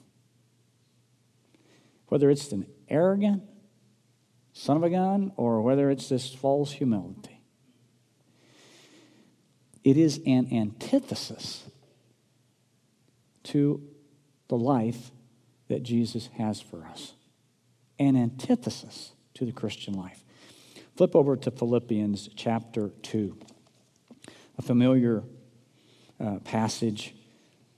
whether 2.09 2.31
it's 2.31 2.51
an 2.53 2.65
arrogant 2.89 3.43
son 4.55 4.79
of 4.79 4.83
a 4.83 4.89
gun 4.89 5.33
or 5.37 5.61
whether 5.61 5.91
it's 5.91 6.09
this 6.09 6.33
false 6.33 6.73
humility, 6.73 7.43
it 9.85 9.99
is 9.99 10.19
an 10.25 10.49
antithesis 10.51 11.65
to 13.43 13.87
the 14.49 14.57
life 14.57 15.11
that 15.68 15.83
Jesus 15.83 16.29
has 16.38 16.61
for 16.61 16.85
us, 16.85 17.14
an 17.98 18.16
antithesis 18.16 19.12
to 19.35 19.44
the 19.44 19.52
Christian 19.52 19.94
life. 19.94 20.22
Flip 20.96 21.14
over 21.14 21.37
to 21.37 21.50
Philippians 21.50 22.31
chapter 22.37 22.90
2, 23.02 23.37
a 24.59 24.62
familiar 24.62 25.22
uh, 26.18 26.38
passage, 26.40 27.14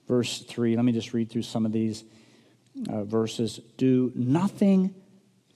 verse 0.06 0.40
3. 0.40 0.76
Let 0.76 0.84
me 0.84 0.92
just 0.92 1.12
read 1.12 1.30
through 1.30 1.42
some 1.42 1.66
of 1.66 1.72
these 1.72 2.04
uh, 2.88 3.04
verses. 3.04 3.60
Do 3.76 4.12
nothing 4.14 4.94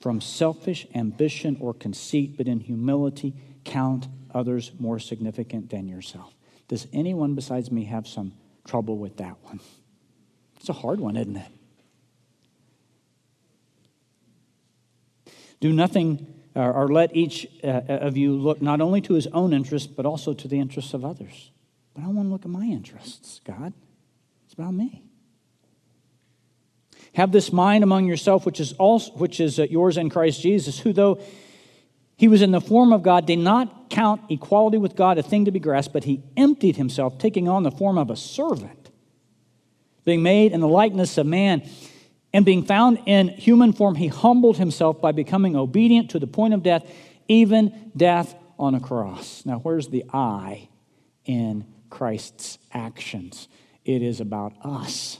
from 0.00 0.20
selfish 0.20 0.86
ambition 0.94 1.56
or 1.60 1.72
conceit, 1.72 2.36
but 2.36 2.48
in 2.48 2.58
humility 2.58 3.34
count 3.64 4.08
others 4.34 4.72
more 4.78 4.98
significant 4.98 5.70
than 5.70 5.86
yourself. 5.86 6.34
Does 6.66 6.88
anyone 6.92 7.34
besides 7.34 7.70
me 7.70 7.84
have 7.84 8.08
some 8.08 8.32
trouble 8.66 8.98
with 8.98 9.18
that 9.18 9.36
one? 9.42 9.60
It's 10.56 10.68
a 10.68 10.72
hard 10.72 11.00
one, 11.00 11.16
isn't 11.16 11.36
it? 11.36 11.52
Do 15.62 15.72
nothing 15.72 16.26
uh, 16.56 16.60
or 16.60 16.88
let 16.88 17.14
each 17.14 17.46
uh, 17.62 17.82
of 17.86 18.16
you 18.16 18.32
look 18.34 18.60
not 18.60 18.80
only 18.80 19.00
to 19.02 19.14
his 19.14 19.28
own 19.28 19.52
interests, 19.52 19.86
but 19.86 20.04
also 20.04 20.34
to 20.34 20.48
the 20.48 20.58
interests 20.58 20.92
of 20.92 21.04
others. 21.04 21.52
But 21.94 22.02
I 22.02 22.08
want 22.08 22.26
to 22.26 22.32
look 22.32 22.44
at 22.44 22.50
my 22.50 22.64
interests, 22.64 23.40
God. 23.44 23.72
It's 24.44 24.54
about 24.54 24.74
me. 24.74 25.04
Have 27.14 27.30
this 27.30 27.52
mind 27.52 27.84
among 27.84 28.06
yourself, 28.06 28.44
which 28.44 28.58
is, 28.58 28.72
also, 28.72 29.12
which 29.12 29.38
is 29.38 29.60
uh, 29.60 29.68
yours 29.70 29.96
in 29.96 30.10
Christ 30.10 30.42
Jesus, 30.42 30.80
who, 30.80 30.92
though 30.92 31.20
he 32.16 32.26
was 32.26 32.42
in 32.42 32.50
the 32.50 32.60
form 32.60 32.92
of 32.92 33.04
God, 33.04 33.24
did 33.24 33.38
not 33.38 33.88
count 33.88 34.20
equality 34.30 34.78
with 34.78 34.96
God 34.96 35.16
a 35.16 35.22
thing 35.22 35.44
to 35.44 35.52
be 35.52 35.60
grasped, 35.60 35.92
but 35.92 36.02
he 36.02 36.24
emptied 36.36 36.74
himself, 36.74 37.18
taking 37.18 37.48
on 37.48 37.62
the 37.62 37.70
form 37.70 37.98
of 37.98 38.10
a 38.10 38.16
servant 38.16 38.90
being 40.04 40.24
made 40.24 40.50
in 40.50 40.58
the 40.58 40.66
likeness 40.66 41.16
of 41.18 41.26
man, 41.26 41.62
and 42.32 42.44
being 42.44 42.64
found 42.64 42.98
in 43.06 43.28
human 43.28 43.72
form, 43.72 43.94
he 43.94 44.08
humbled 44.08 44.56
himself 44.56 45.00
by 45.00 45.12
becoming 45.12 45.54
obedient 45.54 46.10
to 46.10 46.18
the 46.18 46.26
point 46.26 46.54
of 46.54 46.62
death, 46.62 46.90
even 47.28 47.92
death 47.96 48.34
on 48.58 48.74
a 48.74 48.80
cross. 48.80 49.44
Now, 49.44 49.58
where's 49.58 49.88
the 49.88 50.04
I 50.12 50.68
in 51.24 51.66
Christ's 51.90 52.58
actions? 52.72 53.48
It 53.84 54.02
is 54.02 54.20
about 54.20 54.54
us, 54.64 55.18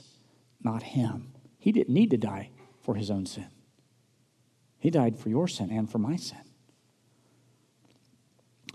not 0.61 0.81
him. 0.81 1.33
He 1.59 1.71
didn't 1.71 1.93
need 1.93 2.11
to 2.11 2.17
die 2.17 2.49
for 2.81 2.95
his 2.95 3.11
own 3.11 3.25
sin, 3.25 3.47
he 4.79 4.89
died 4.89 5.17
for 5.17 5.29
your 5.29 5.47
sin 5.47 5.69
and 5.71 5.89
for 5.89 5.99
my 5.99 6.15
sin. 6.15 6.39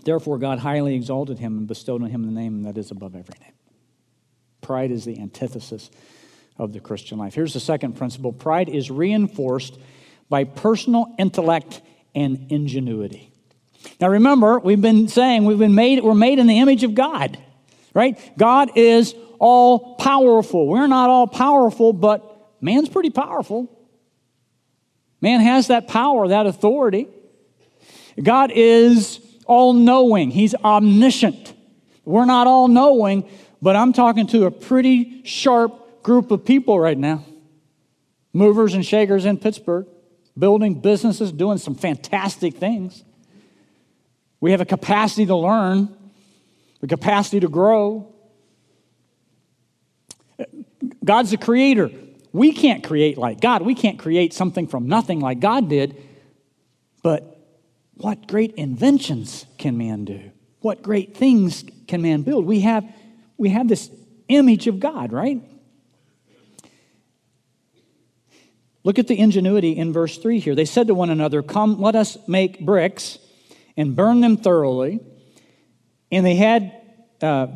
Therefore, 0.05 0.37
God 0.37 0.59
highly 0.59 0.95
exalted 0.95 1.39
him 1.39 1.57
and 1.57 1.67
bestowed 1.67 2.01
on 2.01 2.09
him 2.09 2.23
the 2.23 2.31
name 2.31 2.63
that 2.63 2.77
is 2.77 2.89
above 2.89 3.15
every 3.15 3.35
name. 3.41 3.51
Pride 4.61 4.91
is 4.91 5.03
the 5.03 5.19
antithesis 5.19 5.91
of 6.59 6.73
the 6.73 6.79
Christian 6.79 7.17
life. 7.17 7.33
Here's 7.33 7.53
the 7.53 7.59
second 7.59 7.93
principle 7.93 8.33
pride 8.33 8.69
is 8.69 8.91
reinforced 8.91 9.79
by 10.27 10.43
personal 10.43 11.15
intellect 11.17 11.81
and 12.13 12.47
ingenuity. 12.49 13.31
Now 13.99 14.09
remember, 14.09 14.59
we've 14.59 14.81
been 14.81 15.07
saying 15.07 15.45
we've 15.45 15.57
been 15.57 15.73
made, 15.73 16.03
we're 16.03 16.13
made 16.13 16.37
in 16.37 16.47
the 16.47 16.59
image 16.59 16.83
of 16.83 16.93
God, 16.93 17.37
right? 17.93 18.19
God 18.37 18.71
is 18.75 19.15
all 19.39 19.95
powerful. 19.95 20.67
We're 20.67 20.87
not 20.87 21.09
all 21.09 21.27
powerful, 21.27 21.93
but 21.93 22.53
man's 22.61 22.89
pretty 22.89 23.09
powerful. 23.09 23.75
Man 25.21 25.39
has 25.39 25.67
that 25.67 25.87
power, 25.87 26.27
that 26.27 26.45
authority. 26.45 27.07
God 28.21 28.51
is 28.53 29.19
all 29.45 29.73
knowing, 29.73 30.29
He's 30.29 30.53
omniscient. 30.55 31.53
We're 32.05 32.25
not 32.25 32.47
all 32.47 32.67
knowing, 32.67 33.29
but 33.61 33.75
I'm 33.75 33.93
talking 33.93 34.27
to 34.27 34.45
a 34.45 34.51
pretty 34.51 35.23
sharp 35.23 35.88
group 36.03 36.31
of 36.31 36.45
people 36.45 36.79
right 36.79 36.97
now. 36.97 37.23
Movers 38.33 38.73
and 38.73 38.85
shakers 38.85 39.25
in 39.25 39.37
Pittsburgh, 39.37 39.87
building 40.37 40.75
businesses, 40.75 41.31
doing 41.31 41.57
some 41.57 41.75
fantastic 41.75 42.55
things. 42.55 43.03
We 44.39 44.51
have 44.51 44.61
a 44.61 44.65
capacity 44.65 45.25
to 45.25 45.35
learn, 45.35 45.95
the 46.79 46.87
capacity 46.87 47.39
to 47.41 47.47
grow. 47.49 48.13
God's 51.03 51.31
the 51.31 51.37
creator. 51.37 51.91
We 52.31 52.53
can't 52.53 52.83
create 52.83 53.17
like 53.17 53.41
God. 53.41 53.63
We 53.63 53.75
can't 53.75 53.97
create 53.97 54.33
something 54.33 54.67
from 54.67 54.87
nothing 54.87 55.19
like 55.19 55.39
God 55.39 55.67
did. 55.67 56.01
But 57.01 57.39
what 57.95 58.27
great 58.27 58.53
inventions 58.53 59.45
can 59.57 59.77
man 59.77 60.05
do? 60.05 60.31
What 60.61 60.83
great 60.83 61.17
things 61.17 61.65
can 61.87 62.01
man 62.01 62.21
build? 62.21 62.45
We 62.45 62.61
have 62.61 62.85
we 63.37 63.49
have 63.49 63.67
this 63.67 63.89
image 64.27 64.67
of 64.67 64.79
God, 64.79 65.11
right? 65.11 65.41
Look 68.83 68.97
at 68.97 69.07
the 69.07 69.19
ingenuity 69.19 69.75
in 69.75 69.91
verse 69.91 70.17
3 70.17 70.39
here. 70.39 70.55
They 70.55 70.65
said 70.65 70.87
to 70.87 70.93
one 70.93 71.09
another, 71.09 71.41
Come, 71.41 71.81
let 71.81 71.95
us 71.95 72.17
make 72.27 72.59
bricks 72.65 73.19
and 73.75 73.95
burn 73.95 74.21
them 74.21 74.37
thoroughly. 74.37 74.99
And 76.11 76.25
they 76.25 76.35
had, 76.35 76.71
uh, 77.21 77.47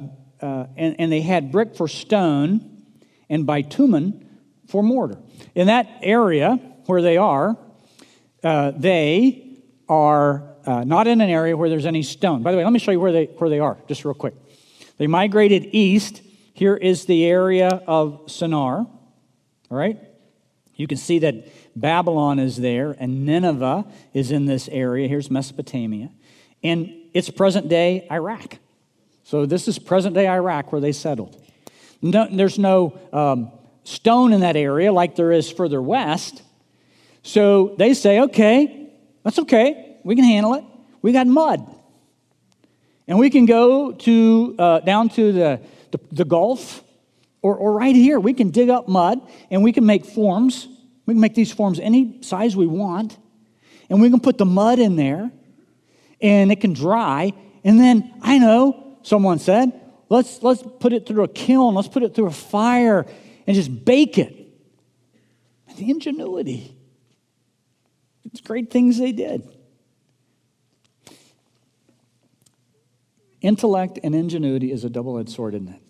uh, 0.41 0.67
and, 0.75 0.95
and, 0.99 1.11
they 1.11 1.21
had 1.21 1.51
brick 1.51 1.75
for 1.75 1.87
stone 1.87 2.83
and 3.29 3.47
bitumen 3.47 4.29
for 4.67 4.83
mortar. 4.83 5.17
In 5.55 5.67
that 5.67 5.87
area 6.01 6.59
where 6.85 7.01
they 7.01 7.17
are, 7.17 7.57
uh, 8.43 8.71
they 8.75 9.57
are 9.87 10.55
uh, 10.65 10.83
not 10.83 11.07
in 11.07 11.21
an 11.21 11.29
area 11.29 11.55
where 11.55 11.69
there's 11.69 11.85
any 11.85 12.03
stone. 12.03 12.43
By 12.43 12.51
the 12.51 12.57
way, 12.57 12.63
let 12.63 12.73
me 12.73 12.79
show 12.79 12.91
you 12.91 12.99
where 12.99 13.11
they, 13.11 13.25
where 13.25 13.49
they 13.49 13.59
are, 13.59 13.77
just 13.87 14.05
real 14.05 14.13
quick. 14.13 14.35
They 14.97 15.07
migrated 15.07 15.69
east. 15.71 16.21
Here 16.53 16.75
is 16.75 17.05
the 17.05 17.25
area 17.25 17.81
of 17.87 18.23
Shinar. 18.27 18.77
All 18.79 18.89
right? 19.69 19.97
You 20.75 20.87
can 20.87 20.97
see 20.97 21.19
that 21.19 21.47
Babylon 21.75 22.39
is 22.39 22.57
there, 22.57 22.95
and 22.99 23.25
Nineveh 23.25 23.85
is 24.13 24.31
in 24.31 24.45
this 24.45 24.67
area. 24.69 25.07
Here's 25.07 25.29
Mesopotamia. 25.29 26.09
And 26.63 26.93
it's 27.13 27.29
present 27.29 27.69
day 27.69 28.07
Iraq. 28.11 28.57
So 29.23 29.45
this 29.45 29.67
is 29.67 29.79
present 29.79 30.15
day 30.15 30.27
Iraq 30.27 30.71
where 30.71 30.81
they 30.81 30.91
settled. 30.91 31.39
No, 32.01 32.27
there's 32.29 32.59
no 32.59 32.99
um, 33.13 33.51
stone 33.83 34.33
in 34.33 34.41
that 34.41 34.55
area 34.55 34.91
like 34.91 35.15
there 35.15 35.31
is 35.31 35.49
further 35.49 35.81
west. 35.81 36.41
So 37.21 37.75
they 37.77 37.93
say, 37.93 38.21
okay, 38.21 38.91
that's 39.23 39.39
okay. 39.39 39.97
We 40.03 40.15
can 40.15 40.25
handle 40.25 40.55
it. 40.55 40.63
We 41.01 41.13
got 41.13 41.27
mud. 41.27 41.65
And 43.07 43.19
we 43.19 43.29
can 43.29 43.45
go 43.45 43.91
to, 43.91 44.55
uh, 44.57 44.79
down 44.79 45.09
to 45.09 45.31
the, 45.31 45.61
the, 45.91 45.99
the 46.11 46.25
Gulf 46.25 46.82
or, 47.43 47.55
or 47.55 47.73
right 47.73 47.95
here. 47.95 48.19
We 48.19 48.33
can 48.33 48.49
dig 48.49 48.69
up 48.69 48.87
mud 48.87 49.21
and 49.51 49.61
we 49.61 49.71
can 49.71 49.85
make 49.85 50.05
forms. 50.05 50.67
We 51.05 51.13
can 51.13 51.21
make 51.21 51.35
these 51.35 51.51
forms 51.51 51.79
any 51.79 52.23
size 52.23 52.55
we 52.55 52.65
want. 52.65 53.15
And 53.89 54.01
we 54.01 54.09
can 54.09 54.19
put 54.19 54.39
the 54.39 54.45
mud 54.45 54.79
in 54.79 54.95
there 54.95 55.31
and 56.19 56.51
it 56.51 56.61
can 56.61 56.73
dry. 56.73 57.33
And 57.63 57.79
then, 57.79 58.11
I 58.23 58.39
know, 58.39 58.97
someone 59.03 59.37
said. 59.37 59.79
Let's, 60.09 60.41
let's 60.41 60.63
put 60.79 60.93
it 60.93 61.05
through 61.05 61.23
a 61.23 61.27
kiln, 61.27 61.75
let's 61.75 61.87
put 61.87 62.03
it 62.03 62.15
through 62.15 62.27
a 62.27 62.31
fire 62.31 63.05
and 63.45 63.55
just 63.55 63.85
bake 63.85 64.17
it. 64.17 64.39
The 65.75 65.89
ingenuity. 65.89 66.77
It's 68.25 68.39
great 68.39 68.69
things 68.69 68.99
they 68.99 69.11
did. 69.11 69.47
Intellect 73.41 73.99
and 74.03 74.15
ingenuity 74.15 74.71
is 74.71 74.85
a 74.85 74.89
double 74.89 75.17
edged 75.17 75.31
sword, 75.31 75.55
isn't 75.55 75.67
it? 75.67 75.82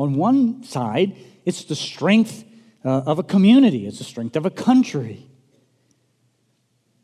On 0.00 0.14
one 0.14 0.62
side, 0.62 1.14
it's 1.44 1.64
the 1.64 1.76
strength 1.76 2.42
uh, 2.86 3.02
of 3.04 3.18
a 3.18 3.22
community, 3.22 3.86
it's 3.86 3.98
the 3.98 4.04
strength 4.04 4.34
of 4.34 4.46
a 4.46 4.50
country. 4.50 5.26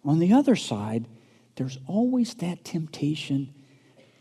On 0.03 0.19
the 0.19 0.33
other 0.33 0.57
side, 0.57 1.07
there's 1.57 1.79
always 1.87 2.33
that 2.37 2.65
temptation 2.65 3.53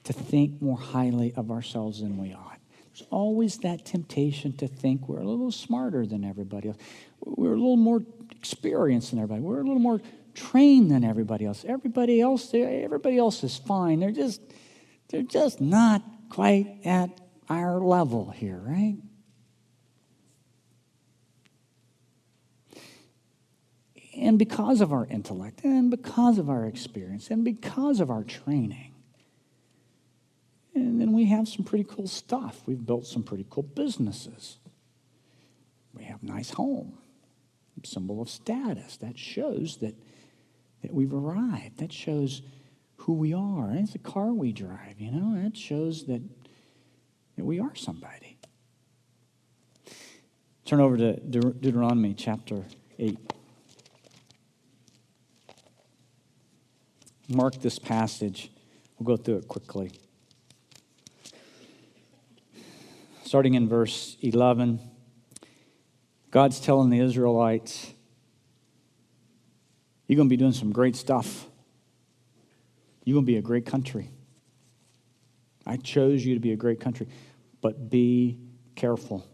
to 0.04 0.12
think 0.12 0.62
more 0.62 0.78
highly 0.78 1.34
of 1.38 1.52
ourselves 1.52 2.02
than 2.02 2.18
we 2.18 2.34
ought. 2.34 2.60
There's 2.88 3.08
always 3.12 3.60
that 3.60 3.86
temptation 3.86 4.58
to 4.58 4.68
think 4.68 5.08
we're 5.08 5.22
a 5.22 5.26
little 5.26 5.54
smarter 5.54 6.06
than 6.06 6.26
everybody 6.26 6.68
else. 6.68 6.78
We're 7.22 7.54
a 7.54 7.58
little 7.58 7.78
more 7.78 8.02
experienced 8.32 9.12
than 9.12 9.20
everybody. 9.20 9.40
We're 9.40 9.62
a 9.62 9.64
little 9.64 9.80
more 9.80 10.02
trained 10.34 10.92
than 10.92 11.06
everybody 11.06 11.46
else. 11.46 11.64
Everybody 11.66 12.20
else, 12.20 12.54
everybody 12.54 13.18
else 13.18 13.42
is 13.42 13.56
fine. 13.56 14.02
They're 14.02 14.12
just, 14.12 14.42
they're 15.08 15.24
just 15.24 15.62
not 15.62 16.02
quite 16.28 16.82
at 16.84 17.22
our 17.50 17.80
level 17.80 18.30
here, 18.32 18.62
right? 18.64 18.98
And 24.18 24.40
because 24.40 24.82
of 24.82 24.94
our 24.94 25.06
intellect, 25.06 25.64
and 25.64 25.92
because 25.92 26.38
of 26.38 26.50
our 26.50 26.66
experience, 26.66 27.30
and 27.30 27.44
because 27.44 28.00
of 28.00 28.10
our 28.10 28.24
training, 28.24 28.94
and 30.74 31.00
then 31.00 31.14
we 31.14 31.26
have 31.26 31.48
some 31.48 31.66
pretty 31.66 31.86
cool 31.86 32.08
stuff. 32.08 32.62
We've 32.66 32.86
built 32.86 33.08
some 33.08 33.24
pretty 33.24 33.46
cool 33.50 33.64
businesses. 33.64 34.58
We 35.94 36.04
have 36.04 36.22
a 36.22 36.26
nice 36.26 36.52
home, 36.52 36.98
symbol 37.84 38.22
of 38.22 38.30
status. 38.30 38.98
That 38.98 39.18
shows 39.18 39.78
that, 39.78 39.96
that 40.82 40.94
we've 40.94 41.14
arrived. 41.14 41.80
That 41.80 41.94
shows 41.94 42.42
who 42.98 43.14
we 43.14 43.34
are. 43.34 43.70
And 43.70 43.80
it's 43.80 43.96
a 43.96 44.00
car 44.00 44.34
we 44.34 44.52
drive, 44.52 45.00
you 45.00 45.12
know. 45.12 45.42
That 45.42 45.56
shows 45.56 46.06
that 46.08 46.22
we 47.38 47.60
are 47.60 47.76
somebody. 47.76 48.38
Turn 50.66 50.80
over 50.80 50.98
to 50.98 51.20
Deut- 51.20 51.62
Deuteronomy 51.62 52.14
chapter 52.14 52.66
8. 52.98 53.18
Mark 57.28 57.62
this 57.62 57.78
passage. 57.78 58.52
We'll 58.98 59.18
go 59.18 59.22
through 59.22 59.38
it 59.38 59.48
quickly. 59.48 59.92
Starting 63.24 63.56
in 63.56 63.68
verse 63.68 64.18
11, 64.22 64.80
God's 66.32 66.60
telling 66.60 66.90
the 66.90 67.00
Israelites, 67.00 67.92
You're 70.08 70.18
going 70.18 70.30
to 70.30 70.34
be 70.34 70.38
doing 70.38 70.52
some 70.52 70.72
great 70.72 70.96
stuff. 70.96 71.48
You're 73.04 73.16
going 73.16 73.26
to 73.26 73.32
be 73.32 73.38
a 73.38 73.42
great 73.42 73.66
country. 73.66 74.12
I 75.66 75.78
chose 75.78 76.26
you 76.26 76.36
to 76.36 76.40
be 76.40 76.52
a 76.52 76.56
great 76.56 76.80
country, 76.80 77.08
but 77.62 77.90
be 77.90 78.40
careful. 78.76 79.26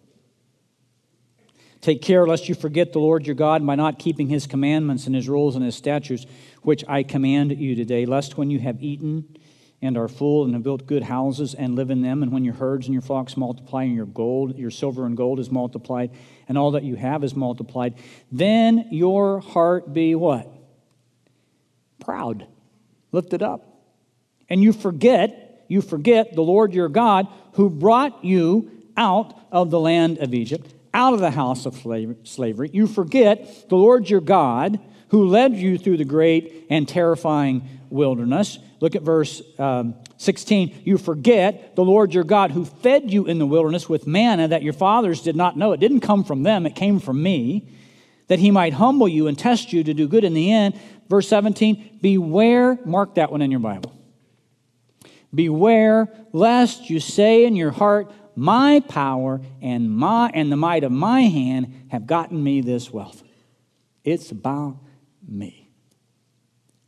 Take 1.81 2.01
care 2.03 2.27
lest 2.27 2.47
you 2.47 2.53
forget 2.53 2.93
the 2.93 2.99
Lord 2.99 3.25
your 3.25 3.35
God 3.35 3.65
by 3.65 3.75
not 3.75 3.97
keeping 3.97 4.29
his 4.29 4.45
commandments 4.45 5.07
and 5.07 5.15
his 5.15 5.27
rules 5.27 5.55
and 5.55 5.65
his 5.65 5.75
statutes, 5.75 6.27
which 6.61 6.83
I 6.87 7.01
command 7.03 7.57
you 7.57 7.75
today, 7.75 8.05
lest 8.05 8.37
when 8.37 8.51
you 8.51 8.59
have 8.59 8.81
eaten 8.81 9.37
and 9.81 9.97
are 9.97 10.07
full 10.07 10.45
and 10.45 10.53
have 10.53 10.61
built 10.61 10.85
good 10.85 11.01
houses 11.01 11.55
and 11.55 11.75
live 11.75 11.89
in 11.89 12.03
them, 12.03 12.21
and 12.21 12.31
when 12.31 12.45
your 12.45 12.53
herds 12.53 12.85
and 12.85 12.93
your 12.93 13.01
flocks 13.01 13.35
multiply 13.35 13.83
and 13.83 13.95
your 13.95 14.05
gold, 14.05 14.55
your 14.59 14.69
silver 14.69 15.07
and 15.07 15.17
gold 15.17 15.39
is 15.39 15.49
multiplied, 15.49 16.11
and 16.47 16.55
all 16.55 16.71
that 16.71 16.83
you 16.83 16.93
have 16.93 17.23
is 17.23 17.35
multiplied, 17.35 17.95
then 18.31 18.87
your 18.91 19.39
heart 19.39 19.91
be 19.91 20.13
what? 20.13 20.47
Proud, 21.99 22.45
lifted 23.11 23.41
up. 23.41 23.67
And 24.49 24.61
you 24.61 24.71
forget, 24.71 25.40
you 25.71 25.81
forget 25.81 26.35
the 26.35 26.41
Lord 26.41 26.73
your 26.73 26.89
God 26.89 27.27
who 27.53 27.69
brought 27.69 28.25
you 28.25 28.69
out 28.97 29.39
of 29.53 29.71
the 29.71 29.79
land 29.79 30.17
of 30.17 30.33
Egypt, 30.33 30.73
out 30.93 31.13
of 31.13 31.21
the 31.21 31.31
house 31.31 31.65
of 31.65 31.75
slavery. 32.23 32.69
You 32.73 32.87
forget 32.87 33.69
the 33.69 33.77
Lord 33.77 34.09
your 34.09 34.19
God 34.19 34.81
who 35.11 35.27
led 35.27 35.55
you 35.55 35.77
through 35.77 35.95
the 35.95 36.03
great 36.03 36.67
and 36.69 36.85
terrifying 36.85 37.69
wilderness. 37.89 38.59
Look 38.81 38.95
at 38.95 39.01
verse 39.01 39.41
um, 39.57 39.95
16. 40.17 40.81
You 40.83 40.97
forget 40.97 41.77
the 41.77 41.85
Lord 41.85 42.13
your 42.13 42.25
God 42.25 42.51
who 42.51 42.65
fed 42.65 43.09
you 43.09 43.25
in 43.25 43.39
the 43.39 43.45
wilderness 43.45 43.87
with 43.87 44.05
manna 44.05 44.49
that 44.49 44.63
your 44.63 44.73
fathers 44.73 45.21
did 45.21 45.37
not 45.37 45.55
know. 45.55 45.71
It 45.71 45.79
didn't 45.79 46.01
come 46.01 46.25
from 46.25 46.43
them, 46.43 46.65
it 46.65 46.75
came 46.75 46.99
from 46.99 47.23
me, 47.23 47.69
that 48.27 48.39
he 48.39 48.51
might 48.51 48.73
humble 48.73 49.07
you 49.07 49.27
and 49.27 49.39
test 49.39 49.71
you 49.71 49.85
to 49.85 49.93
do 49.93 50.09
good 50.09 50.25
in 50.25 50.33
the 50.33 50.51
end. 50.51 50.77
Verse 51.07 51.29
17. 51.29 51.99
Beware, 52.01 52.77
mark 52.83 53.15
that 53.15 53.31
one 53.31 53.41
in 53.41 53.51
your 53.51 53.61
Bible. 53.61 54.00
Beware 55.33 56.09
lest 56.33 56.89
you 56.89 56.99
say 56.99 57.45
in 57.45 57.55
your 57.55 57.71
heart, 57.71 58.11
My 58.35 58.81
power 58.81 59.41
and, 59.61 59.89
my, 59.89 60.29
and 60.33 60.51
the 60.51 60.57
might 60.57 60.83
of 60.83 60.91
my 60.91 61.21
hand 61.21 61.87
have 61.89 62.05
gotten 62.05 62.43
me 62.43 62.61
this 62.61 62.91
wealth. 62.91 63.23
It's 64.03 64.31
about 64.31 64.77
me. 65.27 65.69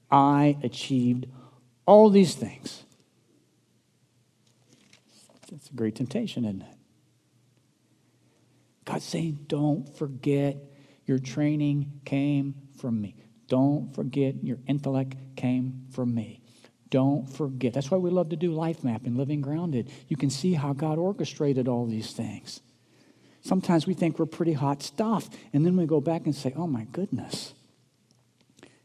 I 0.10 0.58
achieved 0.64 1.28
all 1.86 2.10
these 2.10 2.36
things. 2.36 2.84
That's 5.50 5.70
a 5.70 5.74
great 5.74 5.96
temptation, 5.96 6.46
isn't 6.46 6.62
it? 6.62 6.76
God's 8.86 9.06
saying, 9.06 9.46
don't 9.48 9.96
forget 9.96 10.58
your 11.06 11.20
training 11.20 12.02
came 12.06 12.56
from 12.78 13.02
me. 13.02 13.16
Don't 13.48 13.94
forget 13.94 14.44
your 14.44 14.58
intellect 14.68 15.16
came 15.36 15.86
from 15.92 16.14
me. 16.14 16.43
Don't 16.94 17.28
forget. 17.28 17.74
That's 17.74 17.90
why 17.90 17.98
we 17.98 18.12
love 18.12 18.30
to 18.30 18.36
do 18.36 18.52
life 18.54 18.84
mapping, 18.84 19.18
living 19.18 19.42
grounded. 19.42 19.90
You 20.10 20.16
can 20.16 20.30
see 20.30 20.54
how 20.54 20.74
God 20.74 21.00
orchestrated 21.00 21.68
all 21.68 21.88
these 21.88 22.12
things. 22.12 22.62
Sometimes 23.42 23.88
we 23.88 23.96
think 23.96 24.20
we're 24.20 24.28
pretty 24.28 24.54
hot 24.54 24.84
stuff, 24.84 25.28
and 25.54 25.66
then 25.66 25.76
we 25.76 25.88
go 25.88 26.00
back 26.00 26.26
and 26.26 26.36
say, 26.36 26.54
oh 26.56 26.68
my 26.68 26.84
goodness. 26.92 27.56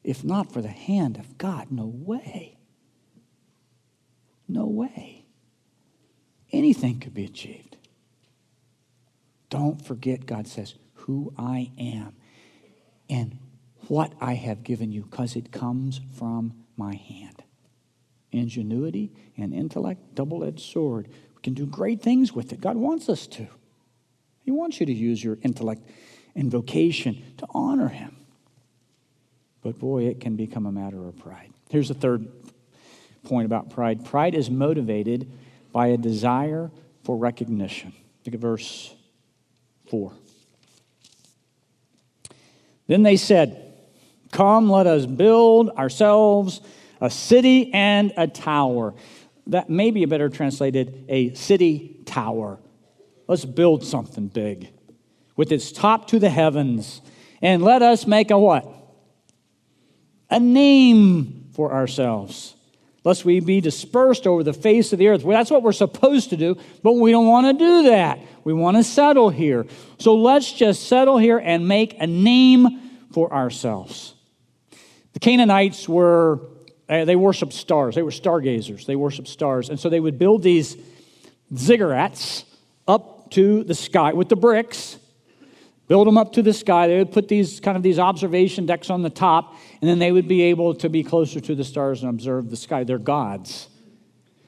If 0.03 0.25
not 0.25 0.51
for 0.51 0.63
the 0.63 0.69
hand 0.69 1.19
of 1.19 1.37
God, 1.37 1.71
no 1.71 1.85
way. 1.85 2.57
No 4.49 4.65
way. 4.65 5.27
Anything 6.51 7.01
could 7.01 7.13
be 7.13 7.27
achieved. 7.27 7.77
Don't 9.51 9.85
forget, 9.85 10.25
God 10.25 10.47
says, 10.49 10.77
who 10.95 11.35
I 11.37 11.73
am 11.77 12.17
and 13.11 13.37
what 13.89 14.15
I 14.19 14.33
have 14.33 14.65
given 14.65 14.93
you, 14.93 15.03
because 15.03 15.37
it 15.37 15.53
comes 15.53 16.01
from 16.17 16.55
my 16.75 16.95
hand. 16.95 17.43
Ingenuity 18.33 19.11
and 19.37 19.55
intellect, 19.55 20.15
double 20.15 20.45
edged 20.45 20.61
sword. 20.61 21.09
We 21.09 21.43
can 21.43 21.55
do 21.55 21.67
great 21.67 22.03
things 22.03 22.33
with 22.33 22.53
it. 22.53 22.61
God 22.61 22.77
wants 22.77 23.09
us 23.09 23.27
to. 23.29 23.47
He 24.43 24.51
wants 24.51 24.81
you 24.81 24.87
to 24.87 24.93
use 24.93 25.23
your 25.23 25.39
intellect 25.43 25.83
and 26.35 26.51
vocation 26.51 27.23
to 27.39 27.47
honor 27.51 27.89
Him. 27.89 28.17
But 29.63 29.79
boy, 29.79 30.07
it 30.07 30.21
can 30.21 30.37
become 30.37 30.67
a 30.67 30.73
matter 30.73 31.07
of 31.07 31.19
pride. 31.19 31.53
Here's 31.71 31.89
the 31.89 31.95
third 31.95 32.29
point 33.25 33.47
about 33.47 33.71
pride 33.71 34.05
pride 34.05 34.35
is 34.35 34.51
motivated 34.51 35.31
by 35.73 35.89
a 35.89 35.97
desire 35.97 36.71
for 37.05 37.17
recognition. 37.17 37.93
Look 38.25 38.35
at 38.35 38.41
verse 38.41 38.95
4. 39.91 40.13
Then 42.87 43.03
they 43.03 43.17
said, 43.17 43.75
Come, 44.33 44.71
let 44.71 44.87
us 44.87 45.07
build 45.07 45.71
ourselves 45.71 46.61
a 47.01 47.11
city 47.11 47.73
and 47.73 48.13
a 48.17 48.27
tower. 48.27 48.95
That 49.47 49.71
may 49.71 49.91
be 49.91 50.05
better 50.05 50.29
translated 50.29 51.05
a 51.09 51.35
city 51.35 52.01
tower. 52.05 52.59
Let's 53.27 53.45
build 53.45 53.85
something 53.85 54.29
big 54.29 54.71
with 55.37 55.53
its 55.53 55.73
top 55.73 56.09
to 56.09 56.19
the 56.19 56.31
heavens. 56.31 57.01
And 57.41 57.63
let 57.63 57.83
us 57.83 58.07
make 58.07 58.31
a 58.31 58.39
what? 58.39 58.67
A 60.31 60.41
name 60.41 61.51
for 61.53 61.73
ourselves 61.73 62.55
lest 63.09 63.25
we 63.25 63.41
be 63.41 63.61
dispersed 63.61 64.27
over 64.27 64.43
the 64.43 64.53
face 64.53 64.93
of 64.93 64.99
the 64.99 65.09
earth. 65.09 65.25
Well, 65.25 65.39
that's 65.39 65.51
what 65.51 65.63
we're 65.63 65.73
supposed 65.73 66.29
to 66.29 66.37
do, 66.37 66.59
but 66.83 66.93
we 66.93 67.11
don't 67.11 67.27
want 67.27 67.47
to 67.47 67.65
do 67.65 67.85
that. 67.85 68.19
We 68.45 68.53
want 68.53 68.77
to 68.77 68.85
settle 68.85 69.31
here. 69.31 69.67
So 69.99 70.15
let's 70.15 70.53
just 70.53 70.89
settle 70.89 71.17
here 71.17 71.39
and 71.39 71.67
make 71.67 71.97
a 72.01 72.07
name 72.07 72.81
for 73.13 73.33
ourselves. 73.33 74.15
The 75.15 75.21
Canaanites 75.21 75.89
were, 75.89 76.41
uh, 76.89 77.05
they 77.05 77.17
worshiped 77.17 77.53
stars. 77.53 77.95
They 77.95 78.03
were 78.03 78.11
stargazers. 78.11 78.87
They 78.87 78.97
worshiped 78.97 79.29
stars. 79.29 79.69
And 79.69 79.79
so 79.79 79.89
they 79.89 80.01
would 80.01 80.19
build 80.19 80.43
these 80.43 80.77
ziggurats 81.53 82.45
up 82.87 83.31
to 83.33 83.65
the 83.65 83.75
sky 83.75 84.13
with 84.13 84.29
the 84.29 84.37
bricks 84.37 84.99
build 85.89 86.07
them 86.07 86.19
up 86.19 86.35
to 86.35 86.43
the 86.43 86.53
sky. 86.53 86.87
They 86.87 86.99
would 86.99 87.13
put 87.13 87.29
these 87.29 87.61
kind 87.61 87.77
of 87.77 87.83
these 87.83 87.99
observation 87.99 88.67
decks 88.67 88.91
on 88.91 89.03
the 89.03 89.11
top, 89.11 89.57
and 89.81 89.89
then 89.89 89.99
they 89.99 90.13
would 90.13 90.29
be 90.29 90.43
able 90.43 90.75
to 90.77 90.89
be 90.89 91.03
closer 91.03 91.41
to 91.41 91.55
the 91.55 91.65
stars 91.65 92.03
and 92.03 92.11
observe 92.11 92.51
the 92.51 92.57
sky. 92.57 92.85
They're 92.85 92.99
gods. 92.99 93.69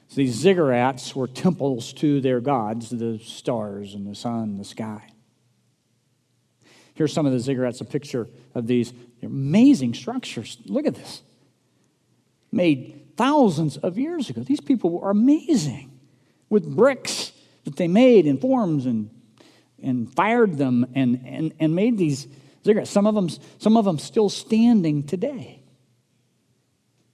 So 0.07 0.15
these 0.15 0.41
ziggurats 0.41 1.15
were 1.15 1.27
temples 1.27 1.93
to 1.93 2.21
their 2.21 2.39
gods, 2.39 2.89
the 2.89 3.19
stars 3.19 3.95
and 3.95 4.05
the 4.05 4.15
sun 4.15 4.43
and 4.43 4.59
the 4.59 4.65
sky. 4.65 5.07
Here's 6.93 7.13
some 7.13 7.25
of 7.25 7.31
the 7.31 7.39
ziggurats, 7.39 7.81
a 7.81 7.85
picture 7.85 8.27
of 8.53 8.67
these 8.67 8.93
amazing 9.23 9.93
structures. 9.93 10.57
Look 10.65 10.85
at 10.85 10.95
this. 10.95 11.21
Made 12.51 13.15
thousands 13.17 13.77
of 13.77 13.97
years 13.97 14.29
ago. 14.29 14.41
These 14.41 14.61
people 14.61 14.89
were 14.89 15.09
amazing 15.09 15.99
with 16.49 16.65
bricks 16.75 17.31
that 17.63 17.75
they 17.75 17.87
made 17.87 18.25
in 18.25 18.37
forms 18.37 18.85
and, 18.85 19.09
and 19.81 20.13
fired 20.13 20.57
them 20.57 20.85
and, 20.95 21.21
and, 21.25 21.53
and 21.59 21.75
made 21.75 21.97
these 21.97 22.27
ziggurats. 22.63 22.87
Some 22.87 23.07
of 23.07 23.15
them, 23.15 23.29
some 23.59 23.77
of 23.77 23.85
them 23.85 23.99
still 23.99 24.29
standing 24.29 25.03
today. 25.03 25.61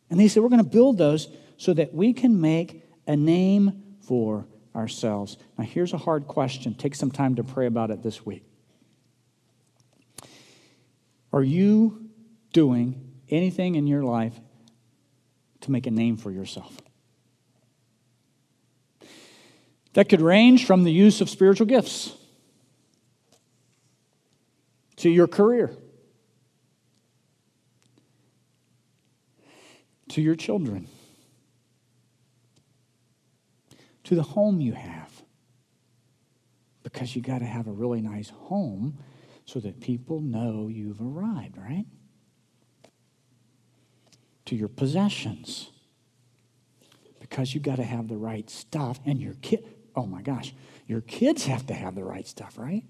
And 0.10 0.20
they 0.20 0.28
said, 0.28 0.44
We're 0.44 0.50
going 0.50 0.64
to 0.64 0.70
build 0.70 0.98
those 0.98 1.28
so 1.58 1.74
that 1.74 1.94
we 1.94 2.14
can 2.14 2.40
make 2.40 2.84
a 3.06 3.16
name 3.16 3.84
for 4.02 4.48
ourselves. 4.76 5.38
Now, 5.58 5.66
here's 5.66 5.94
a 5.94 5.98
hard 5.98 6.28
question. 6.28 6.74
Take 6.74 6.96
some 6.96 7.12
time 7.12 7.36
to 7.36 7.44
pray 7.44 7.66
about 7.66 7.92
it 7.92 8.04
this 8.04 8.26
week. 8.26 8.44
Are 11.34 11.44
you 11.44 12.10
doing 12.54 13.12
anything 13.30 13.76
in 13.76 13.88
your 13.88 14.04
life 14.04 14.40
to 15.68 15.72
make 15.72 15.86
a 15.86 15.92
name 15.92 16.18
for 16.18 16.32
yourself? 16.32 16.76
That 19.94 20.10
could 20.10 20.22
range 20.22 20.66
from 20.66 20.84
the 20.84 20.92
use 20.92 21.22
of 21.22 21.30
spiritual 21.30 21.68
gifts 21.68 22.14
to 24.98 25.10
your 25.10 25.28
career 25.28 25.72
to 30.10 30.22
your 30.22 30.36
children 30.36 30.88
to 34.04 34.16
the 34.16 34.24
home 34.24 34.62
you 34.62 34.74
have. 34.74 35.12
Because 36.84 37.16
you 37.16 37.22
got 37.22 37.40
to 37.40 37.46
have 37.46 37.68
a 37.68 37.72
really 37.72 38.02
nice 38.02 38.30
home 38.30 38.98
so 39.46 39.60
that 39.60 39.82
people 39.82 40.22
know 40.22 40.70
you've 40.70 41.02
arrived, 41.02 41.58
right? 41.58 41.86
To 44.48 44.56
your 44.56 44.68
possessions. 44.68 45.72
Because 47.20 47.54
you 47.54 47.62
got 47.62 47.78
to 47.78 47.84
have 47.84 48.08
the 48.08 48.18
right 48.18 48.50
stuff 48.50 49.00
and 49.06 49.22
your 49.22 49.34
kid 49.42 49.66
oh 49.96 50.06
my 50.06 50.22
gosh, 50.22 50.54
your 50.86 51.02
kids 51.02 51.46
have 51.46 51.66
to 51.66 51.74
have 51.74 51.96
the 51.96 52.04
right 52.04 52.28
stuff, 52.28 52.60
right? 52.60 52.84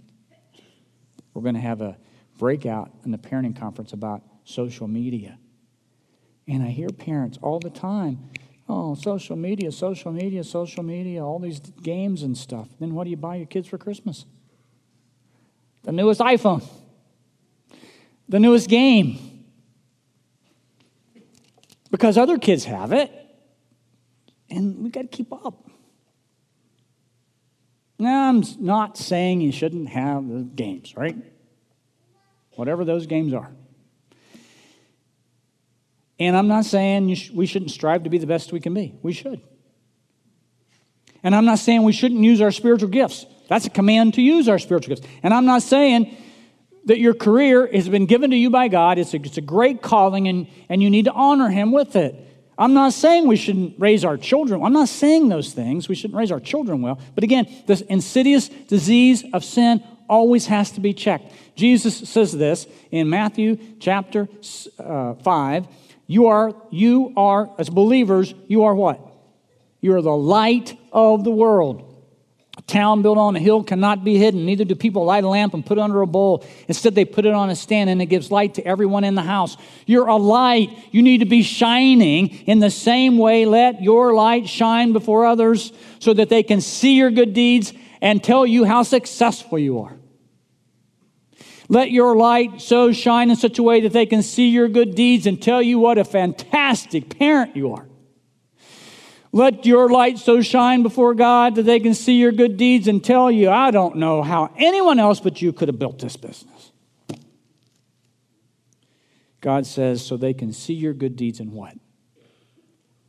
We're 1.33 1.41
going 1.41 1.55
to 1.55 1.61
have 1.61 1.79
a 1.79 1.97
breakout 2.37 2.91
in 3.05 3.11
the 3.11 3.17
parenting 3.17 3.57
conference 3.57 3.93
about 3.93 4.23
social 4.43 4.89
media. 4.89 5.39
And 6.49 6.61
I 6.61 6.67
hear 6.67 6.89
parents 6.89 7.39
all 7.41 7.59
the 7.59 7.69
time 7.69 8.29
Oh, 8.69 8.95
social 8.95 9.37
media, 9.37 9.71
social 9.71 10.11
media, 10.11 10.43
social 10.43 10.83
media, 10.83 11.25
all 11.25 11.39
these 11.39 11.59
games 11.59 12.23
and 12.23 12.37
stuff. 12.37 12.67
Then 12.79 12.93
what 12.93 13.05
do 13.05 13.09
you 13.09 13.17
buy 13.17 13.37
your 13.37 13.45
kids 13.45 13.67
for 13.67 13.77
Christmas? 13.77 14.25
The 15.83 15.93
newest 15.93 16.19
iPhone, 16.19 16.67
the 18.27 18.39
newest 18.39 18.67
game. 18.67 19.36
Because 21.89 22.17
other 22.17 22.37
kids 22.37 22.65
have 22.65 22.91
it, 22.91 23.11
and 24.49 24.83
we 24.83 24.89
got 24.89 25.01
to 25.01 25.07
keep 25.07 25.31
up. 25.31 25.69
Now, 27.99 28.29
I'm 28.29 28.43
not 28.59 28.97
saying 28.97 29.41
you 29.41 29.51
shouldn't 29.51 29.89
have 29.89 30.27
the 30.27 30.43
games, 30.43 30.95
right? 30.95 31.15
Whatever 32.51 32.85
those 32.85 33.07
games 33.07 33.33
are. 33.33 33.51
And 36.19 36.35
I'm 36.35 36.47
not 36.47 36.65
saying 36.65 37.13
sh- 37.15 37.31
we 37.31 37.45
shouldn't 37.45 37.71
strive 37.71 38.03
to 38.03 38.09
be 38.09 38.17
the 38.17 38.27
best 38.27 38.51
we 38.51 38.59
can 38.59 38.73
be. 38.73 38.95
We 39.01 39.13
should. 39.13 39.41
And 41.23 41.35
I'm 41.35 41.45
not 41.45 41.59
saying 41.59 41.83
we 41.83 41.91
shouldn't 41.91 42.23
use 42.23 42.41
our 42.41 42.51
spiritual 42.51 42.89
gifts. 42.89 43.25
That's 43.49 43.65
a 43.65 43.69
command 43.69 44.15
to 44.15 44.21
use 44.21 44.49
our 44.49 44.59
spiritual 44.59 44.95
gifts. 44.95 45.07
And 45.23 45.33
I'm 45.33 45.45
not 45.45 45.61
saying 45.61 46.15
that 46.87 46.99
your 46.99 47.13
career 47.13 47.69
has 47.71 47.87
been 47.87 48.05
given 48.05 48.31
to 48.31 48.35
you 48.35 48.49
by 48.49 48.69
God. 48.69 48.97
It's 48.97 49.13
a, 49.13 49.17
it's 49.17 49.37
a 49.37 49.41
great 49.41 49.81
calling, 49.81 50.27
and, 50.27 50.47
and 50.69 50.81
you 50.81 50.89
need 50.89 51.05
to 51.05 51.11
honor 51.11 51.49
Him 51.49 51.71
with 51.71 51.95
it. 51.95 52.15
I'm 52.57 52.73
not 52.73 52.93
saying 52.93 53.27
we 53.27 53.35
shouldn't 53.35 53.75
raise 53.77 54.03
our 54.03 54.17
children. 54.17 54.63
I'm 54.63 54.73
not 54.73 54.89
saying 54.89 55.29
those 55.29 55.53
things. 55.53 55.87
We 55.87 55.95
shouldn't 55.95 56.17
raise 56.17 56.31
our 56.31 56.39
children 56.39 56.81
well. 56.81 56.99
But 57.13 57.23
again, 57.23 57.47
this 57.67 57.81
insidious 57.81 58.49
disease 58.49 59.23
of 59.31 59.43
sin 59.43 59.83
always 60.09 60.47
has 60.47 60.71
to 60.71 60.79
be 60.79 60.93
checked. 60.93 61.31
Jesus 61.55 62.09
says 62.09 62.31
this 62.31 62.65
in 62.89 63.09
Matthew 63.09 63.57
chapter 63.79 64.27
uh, 64.79 65.13
5. 65.15 65.67
You 66.07 66.27
are, 66.27 66.55
you 66.71 67.13
are, 67.17 67.49
as 67.59 67.69
believers, 67.69 68.33
you 68.47 68.63
are 68.63 68.73
what? 68.73 69.01
You 69.81 69.95
are 69.95 70.01
the 70.01 70.09
light 70.09 70.75
of 70.91 71.23
the 71.23 71.31
world. 71.31 71.96
Town 72.67 73.01
built 73.01 73.17
on 73.17 73.33
a 73.33 73.39
hill 73.39 73.63
cannot 73.63 74.03
be 74.03 74.17
hidden. 74.17 74.45
Neither 74.45 74.65
do 74.65 74.75
people 74.75 75.05
light 75.05 75.23
a 75.23 75.27
lamp 75.29 75.53
and 75.53 75.65
put 75.65 75.77
it 75.77 75.81
under 75.81 76.01
a 76.01 76.07
bowl. 76.07 76.43
Instead, 76.67 76.95
they 76.95 77.05
put 77.05 77.25
it 77.25 77.33
on 77.33 77.49
a 77.49 77.55
stand 77.55 77.89
and 77.89 78.01
it 78.01 78.07
gives 78.07 78.29
light 78.29 78.55
to 78.55 78.65
everyone 78.65 79.05
in 79.05 79.15
the 79.15 79.21
house. 79.21 79.55
You're 79.85 80.07
a 80.07 80.17
light. 80.17 80.77
You 80.91 81.01
need 81.01 81.19
to 81.19 81.25
be 81.25 81.43
shining 81.43 82.27
in 82.45 82.59
the 82.59 82.69
same 82.69 83.17
way. 83.17 83.45
Let 83.45 83.81
your 83.81 84.13
light 84.13 84.49
shine 84.49 84.91
before 84.91 85.25
others 85.25 85.71
so 85.99 86.13
that 86.13 86.27
they 86.27 86.43
can 86.43 86.59
see 86.59 86.97
your 86.97 87.09
good 87.09 87.33
deeds 87.33 87.71
and 88.01 88.21
tell 88.21 88.45
you 88.45 88.65
how 88.65 88.83
successful 88.83 89.57
you 89.57 89.79
are. 89.79 89.97
Let 91.69 91.91
your 91.91 92.17
light 92.17 92.59
so 92.59 92.91
shine 92.91 93.29
in 93.29 93.37
such 93.37 93.59
a 93.59 93.63
way 93.63 93.79
that 93.81 93.93
they 93.93 94.05
can 94.05 94.21
see 94.21 94.49
your 94.49 94.67
good 94.67 94.93
deeds 94.93 95.25
and 95.25 95.41
tell 95.41 95.61
you 95.61 95.79
what 95.79 95.97
a 95.97 96.03
fantastic 96.03 97.17
parent 97.17 97.55
you 97.55 97.73
are. 97.73 97.87
Let 99.31 99.65
your 99.65 99.89
light 99.89 100.17
so 100.17 100.41
shine 100.41 100.83
before 100.83 101.13
God 101.13 101.55
that 101.55 101.63
they 101.63 101.79
can 101.79 101.93
see 101.93 102.13
your 102.13 102.31
good 102.31 102.57
deeds 102.57 102.87
and 102.87 103.03
tell 103.03 103.29
you, 103.29 103.49
I 103.49 103.71
don't 103.71 103.97
know 103.97 104.21
how 104.23 104.53
anyone 104.57 104.99
else 104.99 105.19
but 105.19 105.41
you 105.41 105.51
could 105.53 105.67
have 105.67 105.79
built 105.79 105.99
this 105.99 106.15
business. 106.15 106.71
God 109.41 109.65
says, 109.65 110.05
so 110.05 110.17
they 110.17 110.33
can 110.33 110.51
see 110.51 110.73
your 110.73 110.93
good 110.93 111.15
deeds 111.15 111.39
and 111.39 111.51
what? 111.51 111.75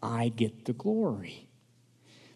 I 0.02 0.28
get 0.28 0.64
the 0.64 0.72
glory 0.72 1.48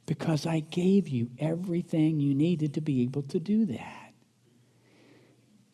because 0.07 0.47
I 0.47 0.61
gave 0.61 1.09
you 1.09 1.31
everything 1.39 2.19
you 2.19 2.35
needed 2.35 2.75
to 2.75 2.81
be 2.81 3.03
able 3.03 3.23
to 3.25 3.39
do 3.39 3.67
that. 3.67 4.13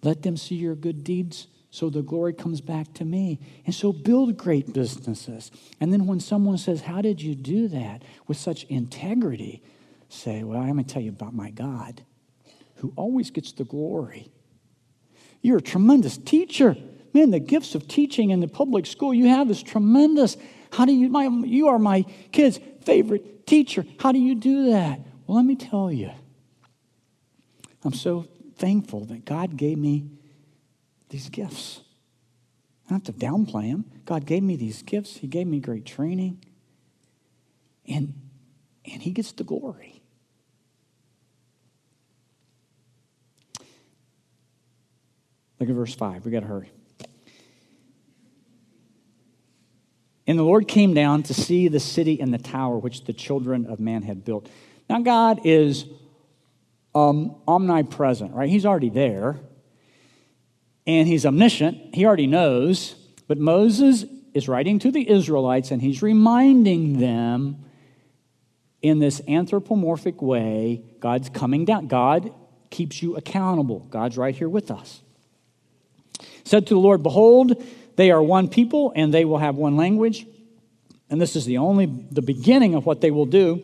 Let 0.03 0.23
them 0.23 0.37
see 0.37 0.55
your 0.55 0.75
good 0.75 1.05
deeds 1.05 1.47
so 1.71 1.91
the 1.91 2.03
glory 2.03 2.33
comes 2.33 2.61
back 2.61 2.95
to 2.95 3.05
me. 3.05 3.41
And 3.67 3.75
so 3.75 3.93
build 3.93 4.37
great 4.37 4.73
businesses. 4.73 5.51
And 5.81 5.93
then 5.93 6.07
when 6.07 6.21
someone 6.21 6.59
says, 6.59 6.83
How 6.83 7.03
did 7.03 7.21
you 7.21 7.35
do 7.35 7.69
that 7.69 8.03
with 8.27 8.37
such 8.37 8.65
integrity? 8.65 9.63
Say, 10.09 10.43
Well, 10.43 10.61
I'm 10.61 10.73
going 10.73 10.85
to 10.85 10.93
tell 10.93 11.03
you 11.03 11.11
about 11.11 11.35
my 11.35 11.51
God 11.51 12.03
who 12.77 12.93
always 12.97 13.31
gets 13.31 13.53
the 13.53 13.65
glory. 13.65 14.31
You're 15.43 15.59
a 15.59 15.63
tremendous 15.63 16.17
teacher. 16.17 16.77
Man, 17.13 17.31
the 17.31 17.41
gifts 17.41 17.75
of 17.75 17.89
teaching 17.89 18.31
in 18.31 18.41
the 18.41 18.49
public 18.49 18.87
school 18.87 19.13
you 19.13 19.29
have 19.29 19.51
is 19.51 19.63
tremendous. 19.63 20.37
How 20.73 20.85
do 20.85 20.93
you, 20.93 21.09
my, 21.09 21.27
you 21.45 21.69
are 21.69 21.79
my 21.79 22.05
kid's 22.33 22.61
favorite 22.83 23.47
teacher. 23.47 23.85
How 23.99 24.13
do 24.13 24.19
you 24.19 24.35
do 24.35 24.71
that? 24.71 25.01
Well, 25.27 25.37
let 25.37 25.45
me 25.45 25.57
tell 25.57 25.93
you. 25.93 26.11
I'm 27.85 27.93
so 27.93 28.27
thankful 28.57 29.05
that 29.07 29.25
God 29.25 29.57
gave 29.57 29.79
me 29.79 30.07
these 31.09 31.29
gifts. 31.29 31.81
I 32.87 32.90
don't 32.90 33.07
have 33.07 33.14
to 33.14 33.27
downplay 33.27 33.71
them. 33.71 33.85
God 34.05 34.25
gave 34.25 34.42
me 34.42 34.57
these 34.57 34.83
gifts. 34.83 35.16
He 35.18 35.27
gave 35.27 35.47
me 35.47 35.61
great 35.61 35.85
training. 35.85 36.42
And, 37.87 38.14
and 38.90 39.03
He 39.03 39.11
gets 39.11 39.33
the 39.33 39.44
glory. 39.44 40.03
Look 45.61 45.68
at 45.68 45.75
verse 45.75 45.94
5. 45.94 46.25
We 46.25 46.31
got 46.31 46.40
to 46.40 46.47
hurry. 46.47 46.71
And 50.27 50.38
the 50.38 50.42
Lord 50.42 50.68
came 50.68 50.92
down 50.92 51.23
to 51.25 51.35
see 51.35 51.68
the 51.68 51.81
city 51.81 52.21
and 52.21 52.33
the 52.33 52.38
tower 52.38 52.78
which 52.78 53.05
the 53.05 53.14
children 53.14 53.66
of 53.66 53.80
man 53.80 54.03
had 54.03 54.24
built. 54.24 54.49
Now, 54.89 55.01
God 55.01 55.41
is 55.45 55.87
um, 56.95 57.37
omnipresent, 57.49 58.35
right? 58.35 58.49
He's 58.49 58.66
already 58.66 58.91
there. 58.91 59.41
And 60.89 61.07
he's 61.07 61.26
omniscient. 61.26 61.95
He 61.95 62.07
already 62.07 62.26
knows. 62.26 62.95
But 63.28 63.39
Moses 63.39 64.07
is 64.32 64.49
writing 64.49 64.78
to 64.80 64.91
the 64.91 65.09
Israelites 65.09 65.70
and 65.70 65.82
he's 65.82 66.03
reminding 66.03 66.99
them 66.99 67.64
in 68.80 68.99
this 68.99 69.20
anthropomorphic 69.28 70.22
way 70.22 70.82
God's 70.99 71.28
coming 71.28 71.66
down. 71.66 71.89
God 71.89 72.32
keeps 72.70 73.03
you 73.03 73.16
accountable. 73.16 73.80
God's 73.91 74.16
right 74.16 74.34
here 74.34 74.49
with 74.49 74.70
us. 74.70 75.03
Said 76.45 76.66
to 76.68 76.74
the 76.74 76.80
Lord, 76.80 77.03
Behold, 77.03 77.62
they 77.97 78.11
are 78.11 78.22
one 78.22 78.49
people 78.49 78.93
and 78.97 79.12
they 79.12 79.26
will 79.26 79.39
have 79.39 79.57
one 79.57 79.76
language. 79.76 80.26
And 81.11 81.20
this 81.20 81.36
is 81.36 81.45
the 81.45 81.59
only 81.59 81.86
the 81.86 82.22
beginning 82.22 82.74
of 82.74 82.86
what 82.86 83.03
they 83.03 83.11
will 83.11 83.26
do. 83.26 83.62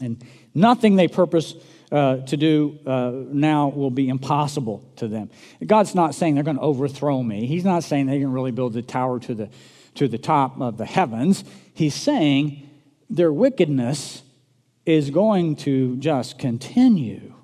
And 0.00 0.22
nothing 0.54 0.94
they 0.94 1.08
purpose 1.08 1.54
uh, 1.92 2.18
to 2.18 2.36
do 2.36 2.78
uh, 2.86 3.12
now 3.14 3.68
will 3.68 3.90
be 3.90 4.08
impossible 4.08 4.90
to 4.96 5.08
them. 5.08 5.30
God's 5.64 5.94
not 5.94 6.14
saying 6.14 6.34
they're 6.34 6.44
going 6.44 6.56
to 6.56 6.62
overthrow 6.62 7.22
me. 7.22 7.46
He's 7.46 7.64
not 7.64 7.84
saying 7.84 8.06
they 8.06 8.18
can 8.18 8.32
really 8.32 8.50
build 8.50 8.72
the 8.72 8.82
tower 8.82 9.20
to 9.20 9.34
the, 9.34 9.50
to 9.94 10.08
the 10.08 10.18
top 10.18 10.60
of 10.60 10.78
the 10.78 10.84
heavens. 10.84 11.44
He's 11.74 11.94
saying 11.94 12.68
their 13.08 13.32
wickedness 13.32 14.22
is 14.84 15.10
going 15.10 15.56
to 15.56 15.96
just 15.96 16.38
continue 16.38 17.34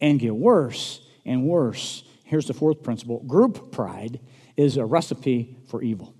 and 0.00 0.18
get 0.18 0.34
worse 0.34 1.00
and 1.24 1.44
worse. 1.44 2.04
Here's 2.24 2.46
the 2.46 2.54
fourth 2.54 2.82
principle 2.82 3.20
group 3.20 3.72
pride 3.72 4.20
is 4.56 4.76
a 4.76 4.84
recipe 4.84 5.56
for 5.68 5.82
evil. 5.82 6.14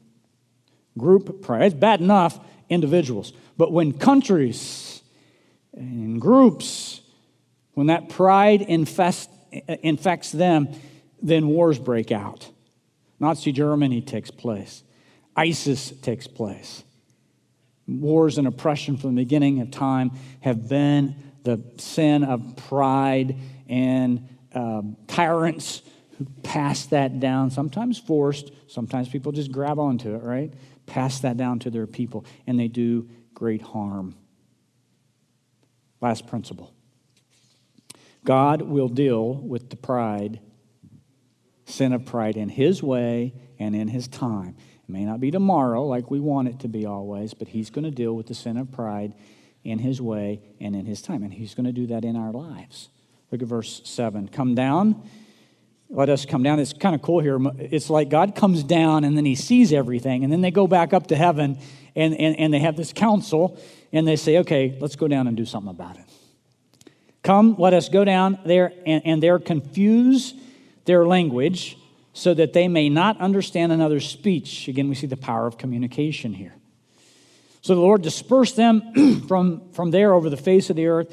Group 0.96 1.42
pride, 1.42 1.62
it's 1.62 1.74
bad 1.74 2.00
enough 2.00 2.38
individuals, 2.68 3.32
but 3.56 3.72
when 3.72 3.92
countries 3.92 5.02
and 5.72 6.20
groups, 6.20 7.00
when 7.74 7.88
that 7.88 8.08
pride 8.08 8.62
infest, 8.62 9.30
infects 9.82 10.32
them, 10.32 10.68
then 11.22 11.48
wars 11.48 11.78
break 11.78 12.10
out. 12.10 12.48
Nazi 13.20 13.52
Germany 13.52 14.00
takes 14.00 14.30
place, 14.30 14.82
ISIS 15.36 15.90
takes 15.90 16.26
place. 16.26 16.84
Wars 17.86 18.38
and 18.38 18.46
oppression 18.46 18.96
from 18.96 19.14
the 19.14 19.22
beginning 19.22 19.60
of 19.60 19.70
time 19.70 20.12
have 20.40 20.68
been 20.68 21.14
the 21.42 21.62
sin 21.76 22.24
of 22.24 22.56
pride 22.56 23.36
and 23.68 24.26
um, 24.54 24.96
tyrants 25.06 25.82
who 26.16 26.26
pass 26.42 26.86
that 26.86 27.20
down, 27.20 27.50
sometimes 27.50 27.98
forced, 27.98 28.50
sometimes 28.68 29.08
people 29.08 29.32
just 29.32 29.52
grab 29.52 29.78
onto 29.78 30.14
it, 30.14 30.22
right? 30.22 30.52
Pass 30.86 31.20
that 31.20 31.36
down 31.36 31.58
to 31.60 31.70
their 31.70 31.86
people, 31.86 32.24
and 32.46 32.58
they 32.58 32.68
do 32.68 33.08
great 33.34 33.62
harm. 33.62 34.14
Last 36.00 36.26
principle 36.26 36.72
God 38.24 38.62
will 38.62 38.88
deal 38.88 39.34
with 39.34 39.70
the 39.70 39.76
pride, 39.76 40.40
sin 41.66 41.92
of 41.92 42.04
pride, 42.06 42.36
in 42.36 42.48
His 42.48 42.82
way 42.82 43.34
and 43.58 43.76
in 43.76 43.88
His 43.88 44.08
time. 44.08 44.56
It 44.82 44.90
may 44.90 45.04
not 45.04 45.20
be 45.20 45.30
tomorrow 45.30 45.84
like 45.84 46.10
we 46.10 46.20
want 46.20 46.48
it 46.48 46.60
to 46.60 46.68
be 46.68 46.86
always, 46.86 47.34
but 47.34 47.48
He's 47.48 47.70
going 47.70 47.84
to 47.84 47.90
deal 47.90 48.14
with 48.14 48.26
the 48.26 48.34
sin 48.34 48.56
of 48.56 48.72
pride 48.72 49.14
in 49.62 49.78
His 49.78 50.00
way 50.00 50.40
and 50.60 50.74
in 50.74 50.86
His 50.86 51.02
time. 51.02 51.22
And 51.22 51.32
He's 51.32 51.54
going 51.54 51.66
to 51.66 51.72
do 51.72 51.86
that 51.88 52.04
in 52.04 52.16
our 52.16 52.32
lives. 52.32 52.88
Look 53.30 53.42
at 53.42 53.48
verse 53.48 53.82
7. 53.84 54.28
Come 54.28 54.54
down. 54.54 55.08
Let 55.90 56.08
us 56.08 56.24
come 56.24 56.42
down. 56.42 56.58
It's 56.60 56.72
kind 56.72 56.94
of 56.94 57.02
cool 57.02 57.20
here. 57.20 57.38
It's 57.58 57.90
like 57.90 58.08
God 58.08 58.34
comes 58.34 58.64
down 58.64 59.04
and 59.04 59.16
then 59.16 59.24
He 59.24 59.34
sees 59.34 59.72
everything, 59.72 60.24
and 60.24 60.32
then 60.32 60.40
they 60.40 60.50
go 60.50 60.66
back 60.66 60.92
up 60.92 61.08
to 61.08 61.16
heaven 61.16 61.58
and, 61.94 62.14
and, 62.14 62.36
and 62.38 62.52
they 62.52 62.58
have 62.58 62.76
this 62.76 62.92
council 62.92 63.58
and 63.92 64.06
they 64.06 64.16
say, 64.16 64.38
okay, 64.38 64.76
let's 64.80 64.96
go 64.96 65.06
down 65.06 65.28
and 65.28 65.36
do 65.36 65.44
something 65.44 65.70
about 65.70 65.96
it. 65.96 66.03
Come, 67.24 67.56
let 67.58 67.72
us 67.72 67.88
go 67.88 68.04
down 68.04 68.38
there 68.44 68.72
and, 68.86 69.02
and 69.06 69.22
there 69.22 69.38
confuse 69.38 70.34
their 70.84 71.06
language 71.06 71.78
so 72.12 72.34
that 72.34 72.52
they 72.52 72.68
may 72.68 72.90
not 72.90 73.18
understand 73.18 73.72
another's 73.72 74.06
speech. 74.06 74.68
Again, 74.68 74.90
we 74.90 74.94
see 74.94 75.06
the 75.06 75.16
power 75.16 75.46
of 75.46 75.56
communication 75.56 76.34
here. 76.34 76.54
So 77.62 77.74
the 77.74 77.80
Lord 77.80 78.02
dispersed 78.02 78.56
them 78.56 79.22
from, 79.28 79.72
from 79.72 79.90
there 79.90 80.12
over 80.12 80.28
the 80.28 80.36
face 80.36 80.68
of 80.68 80.76
the 80.76 80.86
earth, 80.86 81.10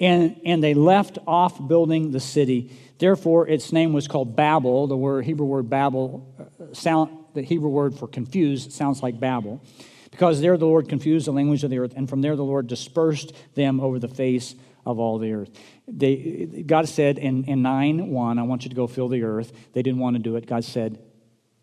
and, 0.00 0.40
and 0.46 0.64
they 0.64 0.72
left 0.72 1.18
off 1.26 1.68
building 1.68 2.12
the 2.12 2.18
city. 2.18 2.74
Therefore, 2.98 3.46
its 3.46 3.72
name 3.72 3.92
was 3.92 4.08
called 4.08 4.34
Babel. 4.34 4.86
The 4.86 4.96
word, 4.96 5.26
Hebrew 5.26 5.44
word 5.44 5.68
Babel, 5.68 6.34
uh, 6.40 6.72
sound, 6.72 7.10
the 7.34 7.42
Hebrew 7.42 7.68
word 7.68 7.94
for 7.94 8.08
confused 8.08 8.72
sounds 8.72 9.02
like 9.02 9.20
Babel. 9.20 9.62
Because 10.10 10.40
there 10.40 10.56
the 10.56 10.66
Lord 10.66 10.88
confused 10.88 11.26
the 11.26 11.32
language 11.32 11.62
of 11.62 11.68
the 11.68 11.78
earth, 11.78 11.92
and 11.94 12.08
from 12.08 12.22
there 12.22 12.36
the 12.36 12.44
Lord 12.44 12.68
dispersed 12.68 13.34
them 13.54 13.78
over 13.78 13.98
the 13.98 14.08
face 14.08 14.54
of 14.84 14.98
all 14.98 15.18
the 15.18 15.32
earth. 15.32 15.50
They, 15.86 16.64
God 16.66 16.88
said 16.88 17.18
in, 17.18 17.44
in 17.44 17.62
9 17.62 18.08
1, 18.08 18.38
I 18.38 18.42
want 18.42 18.64
you 18.64 18.70
to 18.70 18.76
go 18.76 18.86
fill 18.86 19.08
the 19.08 19.22
earth. 19.22 19.52
They 19.72 19.82
didn't 19.82 20.00
want 20.00 20.16
to 20.16 20.22
do 20.22 20.36
it. 20.36 20.46
God 20.46 20.64
said, 20.64 20.98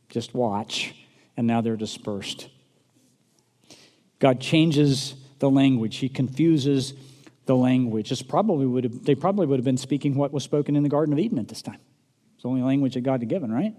just 0.10 0.34
watch. 0.34 0.96
And 1.38 1.48
now 1.48 1.62
they're 1.62 1.78
dispersed. 1.78 2.50
God 4.20 4.42
changes 4.42 5.16
the 5.40 5.50
language, 5.50 5.98
He 5.98 6.10
confuses 6.10 6.94
the 7.46 7.56
language. 7.56 8.10
This 8.10 8.22
probably 8.22 8.66
would 8.66 8.84
have, 8.84 9.06
they 9.06 9.16
probably 9.16 9.48
would 9.48 9.58
have 9.58 9.66
been 9.66 9.78
speaking 9.78 10.16
what 10.16 10.34
was 10.34 10.44
spoken 10.44 10.76
in 10.76 10.84
the 10.84 10.90
Garden 10.90 11.14
of 11.14 11.20
Eden 11.20 11.40
at 11.40 11.48
this 11.48 11.62
time. 11.62 11.80
It's 12.36 12.44
the 12.44 12.50
only 12.50 12.62
language 12.62 12.94
that 12.94 13.02
God 13.02 13.22
had 13.22 13.30
given, 13.30 13.52
right? 13.52 13.74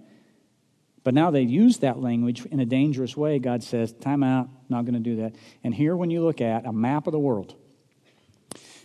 But 1.04 1.14
now 1.14 1.30
they 1.30 1.42
use 1.42 1.78
that 1.78 1.98
language 1.98 2.44
in 2.46 2.60
a 2.60 2.66
dangerous 2.66 3.16
way. 3.16 3.38
God 3.38 3.62
says, 3.62 3.92
time 3.92 4.22
out, 4.22 4.48
not 4.68 4.84
going 4.84 4.94
to 4.94 5.00
do 5.00 5.16
that. 5.16 5.34
And 5.64 5.74
here, 5.74 5.96
when 5.96 6.10
you 6.10 6.22
look 6.22 6.40
at 6.40 6.66
a 6.66 6.72
map 6.72 7.06
of 7.06 7.12
the 7.12 7.18
world, 7.18 7.54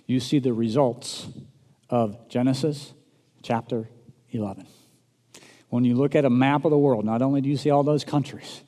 you 0.05 0.19
see 0.19 0.39
the 0.39 0.53
results 0.53 1.27
of 1.89 2.29
Genesis 2.29 2.93
chapter 3.41 3.89
11. 4.31 4.67
When 5.69 5.83
you 5.83 5.95
look 5.95 6.15
at 6.15 6.25
a 6.25 6.29
map 6.29 6.65
of 6.65 6.71
the 6.71 6.77
world, 6.77 7.05
not 7.05 7.21
only 7.21 7.41
do 7.41 7.49
you 7.49 7.57
see 7.57 7.69
all 7.69 7.83
those 7.83 8.03
countries, 8.03 8.63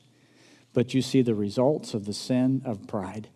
but 0.73 0.93
you 0.93 1.01
see 1.01 1.21
the 1.21 1.35
results 1.35 1.93
of 1.93 2.05
the 2.05 2.13
sin 2.13 2.61
of 2.65 2.87
pride. 2.87 3.29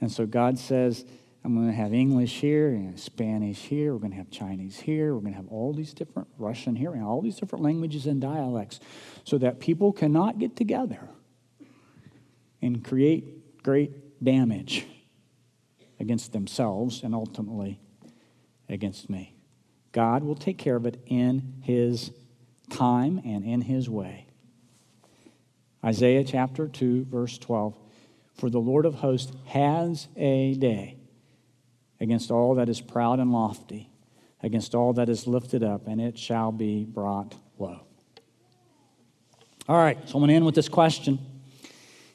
And 0.00 0.10
so 0.10 0.26
God 0.26 0.58
says, 0.58 1.04
I'm 1.44 1.54
going 1.54 1.68
to 1.68 1.72
have 1.72 1.94
English 1.94 2.40
here 2.40 2.68
and 2.68 2.98
Spanish 2.98 3.58
here. 3.58 3.92
We're 3.92 4.00
going 4.00 4.10
to 4.10 4.16
have 4.16 4.30
Chinese 4.30 4.78
here. 4.78 5.14
We're 5.14 5.20
going 5.20 5.32
to 5.32 5.38
have 5.38 5.48
all 5.48 5.72
these 5.72 5.94
different 5.94 6.28
Russian 6.38 6.76
here 6.76 6.92
and 6.92 7.02
all 7.02 7.22
these 7.22 7.36
different 7.36 7.64
languages 7.64 8.06
and 8.06 8.20
dialects 8.20 8.80
so 9.24 9.38
that 9.38 9.60
people 9.60 9.92
cannot 9.92 10.38
get 10.38 10.56
together 10.56 11.08
and 12.60 12.84
create 12.84 13.62
great 13.62 14.22
damage 14.22 14.86
against 16.00 16.32
themselves 16.32 17.02
and 17.02 17.14
ultimately 17.14 17.80
against 18.68 19.08
me. 19.10 19.34
God 19.92 20.22
will 20.22 20.34
take 20.34 20.58
care 20.58 20.76
of 20.76 20.86
it 20.86 21.00
in 21.06 21.54
His 21.62 22.10
time 22.70 23.20
and 23.24 23.44
in 23.44 23.62
His 23.62 23.88
way. 23.88 24.26
Isaiah 25.84 26.24
chapter 26.24 26.68
2, 26.68 27.06
verse 27.06 27.38
12 27.38 27.76
For 28.34 28.50
the 28.50 28.58
Lord 28.58 28.84
of 28.84 28.96
hosts 28.96 29.32
has 29.46 30.08
a 30.16 30.54
day 30.54 30.98
against 32.00 32.30
all 32.30 32.54
that 32.56 32.68
is 32.68 32.80
proud 32.80 33.18
and 33.18 33.32
lofty, 33.32 33.90
against 34.42 34.74
all 34.74 34.92
that 34.94 35.08
is 35.08 35.26
lifted 35.26 35.62
up, 35.62 35.86
and 35.86 36.00
it 36.00 36.18
shall 36.18 36.52
be 36.52 36.84
brought 36.84 37.34
low. 37.58 37.80
All 39.68 39.76
right, 39.76 39.98
so 40.08 40.14
I'm 40.14 40.20
going 40.20 40.28
to 40.28 40.34
end 40.34 40.46
with 40.46 40.54
this 40.54 40.68
question. 40.68 41.18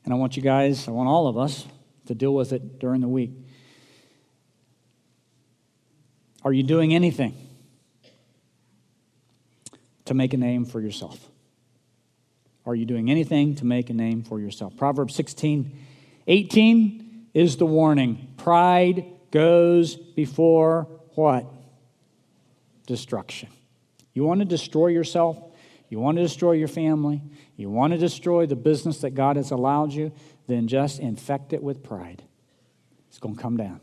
And 0.05 0.13
I 0.13 0.17
want 0.17 0.35
you 0.35 0.43
guys, 0.43 0.87
I 0.87 0.91
want 0.91 1.07
all 1.07 1.27
of 1.27 1.37
us 1.37 1.65
to 2.07 2.15
deal 2.15 2.33
with 2.33 2.51
it 2.51 2.79
during 2.79 2.99
the 2.99 3.07
week. 3.07 3.31
Are 6.43 6.51
you 6.53 6.63
doing 6.63 6.93
anything 6.93 7.35
to 10.05 10.13
make 10.13 10.33
a 10.33 10.37
name 10.37 10.65
for 10.65 10.81
yourself? 10.81 11.29
Are 12.65 12.75
you 12.75 12.85
doing 12.85 13.09
anything 13.09 13.55
to 13.55 13.65
make 13.65 13.89
a 13.89 13.93
name 13.93 14.23
for 14.23 14.39
yourself? 14.39 14.75
Proverbs 14.77 15.15
16, 15.15 15.77
18 16.27 17.27
is 17.33 17.57
the 17.57 17.65
warning. 17.65 18.33
Pride 18.37 19.05
goes 19.31 19.95
before 19.95 20.87
what? 21.15 21.45
Destruction. 22.87 23.49
You 24.13 24.23
want 24.23 24.39
to 24.39 24.45
destroy 24.45 24.87
yourself? 24.87 25.37
You 25.89 25.99
want 25.99 26.17
to 26.17 26.23
destroy 26.23 26.53
your 26.53 26.67
family? 26.67 27.21
You 27.55 27.69
want 27.69 27.93
to 27.93 27.99
destroy 27.99 28.45
the 28.45 28.55
business 28.55 28.99
that 28.99 29.11
God 29.11 29.35
has 29.35 29.51
allowed 29.51 29.91
you? 29.91 30.11
Then 30.47 30.67
just 30.67 30.99
infect 30.99 31.53
it 31.53 31.63
with 31.63 31.83
pride. 31.83 32.23
It's 33.09 33.19
going 33.19 33.35
to 33.35 33.41
come 33.41 33.57
down. 33.57 33.79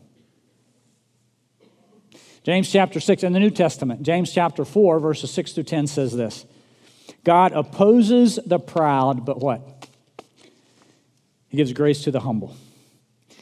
James 2.43 2.71
chapter 2.71 2.99
6 2.99 3.23
in 3.23 3.33
the 3.33 3.39
New 3.39 3.51
Testament, 3.51 4.01
James 4.01 4.31
chapter 4.31 4.65
4, 4.65 4.99
verses 4.99 5.31
6 5.31 5.53
through 5.53 5.63
10 5.63 5.87
says 5.87 6.15
this 6.15 6.45
God 7.23 7.51
opposes 7.51 8.39
the 8.45 8.59
proud, 8.59 9.25
but 9.25 9.39
what? 9.39 9.87
He 11.49 11.57
gives 11.57 11.73
grace 11.73 12.03
to 12.05 12.11
the 12.11 12.21
humble. 12.21 12.55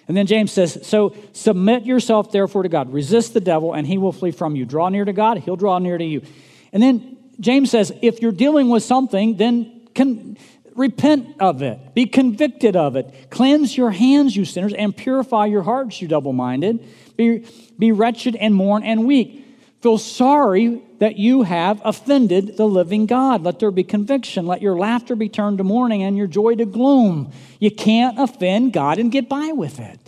And 0.08 0.18
then 0.18 0.26
James 0.26 0.52
says, 0.52 0.80
So 0.82 1.16
submit 1.34 1.86
yourself 1.86 2.32
therefore 2.32 2.64
to 2.64 2.70
God. 2.70 2.92
Resist 2.92 3.36
the 3.36 3.40
devil, 3.40 3.74
and 3.74 3.86
he 3.86 4.00
will 4.00 4.12
flee 4.12 4.32
from 4.32 4.56
you. 4.56 4.66
Draw 4.66 4.90
near 4.90 5.06
to 5.06 5.14
God, 5.14 5.38
he'll 5.38 5.56
draw 5.56 5.78
near 5.78 5.98
to 5.98 6.04
you. 6.04 6.24
And 6.74 6.82
then 6.82 7.18
James 7.40 7.70
says, 7.70 7.94
If 8.02 8.22
you're 8.22 8.32
dealing 8.32 8.70
with 8.70 8.84
something, 8.84 9.38
then 9.38 9.88
can, 9.94 10.38
repent 10.76 11.36
of 11.40 11.62
it. 11.62 11.94
Be 11.94 12.06
convicted 12.06 12.76
of 12.76 12.96
it. 12.96 13.30
Cleanse 13.30 13.76
your 13.76 13.92
hands, 13.92 14.36
you 14.36 14.46
sinners, 14.46 14.74
and 14.74 14.96
purify 14.96 15.46
your 15.46 15.64
hearts, 15.64 16.02
you 16.02 16.08
double 16.08 16.34
minded. 16.34 16.88
Be, 17.16 17.46
be 17.78 17.92
wretched 17.92 18.36
and 18.36 18.56
mourn 18.56 18.84
and 18.84 19.06
weep. 19.06 19.46
Feel 19.82 19.98
sorry 19.98 20.82
that 21.00 21.18
you 21.18 21.44
have 21.44 21.82
offended 21.86 22.58
the 22.58 22.68
living 22.68 23.06
God. 23.06 23.44
Let 23.44 23.60
there 23.60 23.72
be 23.72 23.84
conviction. 23.84 24.46
Let 24.46 24.62
your 24.62 24.78
laughter 24.78 25.16
be 25.16 25.30
turned 25.30 25.60
to 25.60 25.64
mourning 25.64 26.04
and 26.04 26.18
your 26.18 26.28
joy 26.28 26.56
to 26.56 26.66
gloom. 26.66 27.32
You 27.60 27.72
can't 27.72 28.20
offend 28.20 28.74
God 28.74 29.00
and 29.00 29.12
get 29.12 29.30
by 29.30 29.54
with 29.54 29.80
it. 29.80 30.00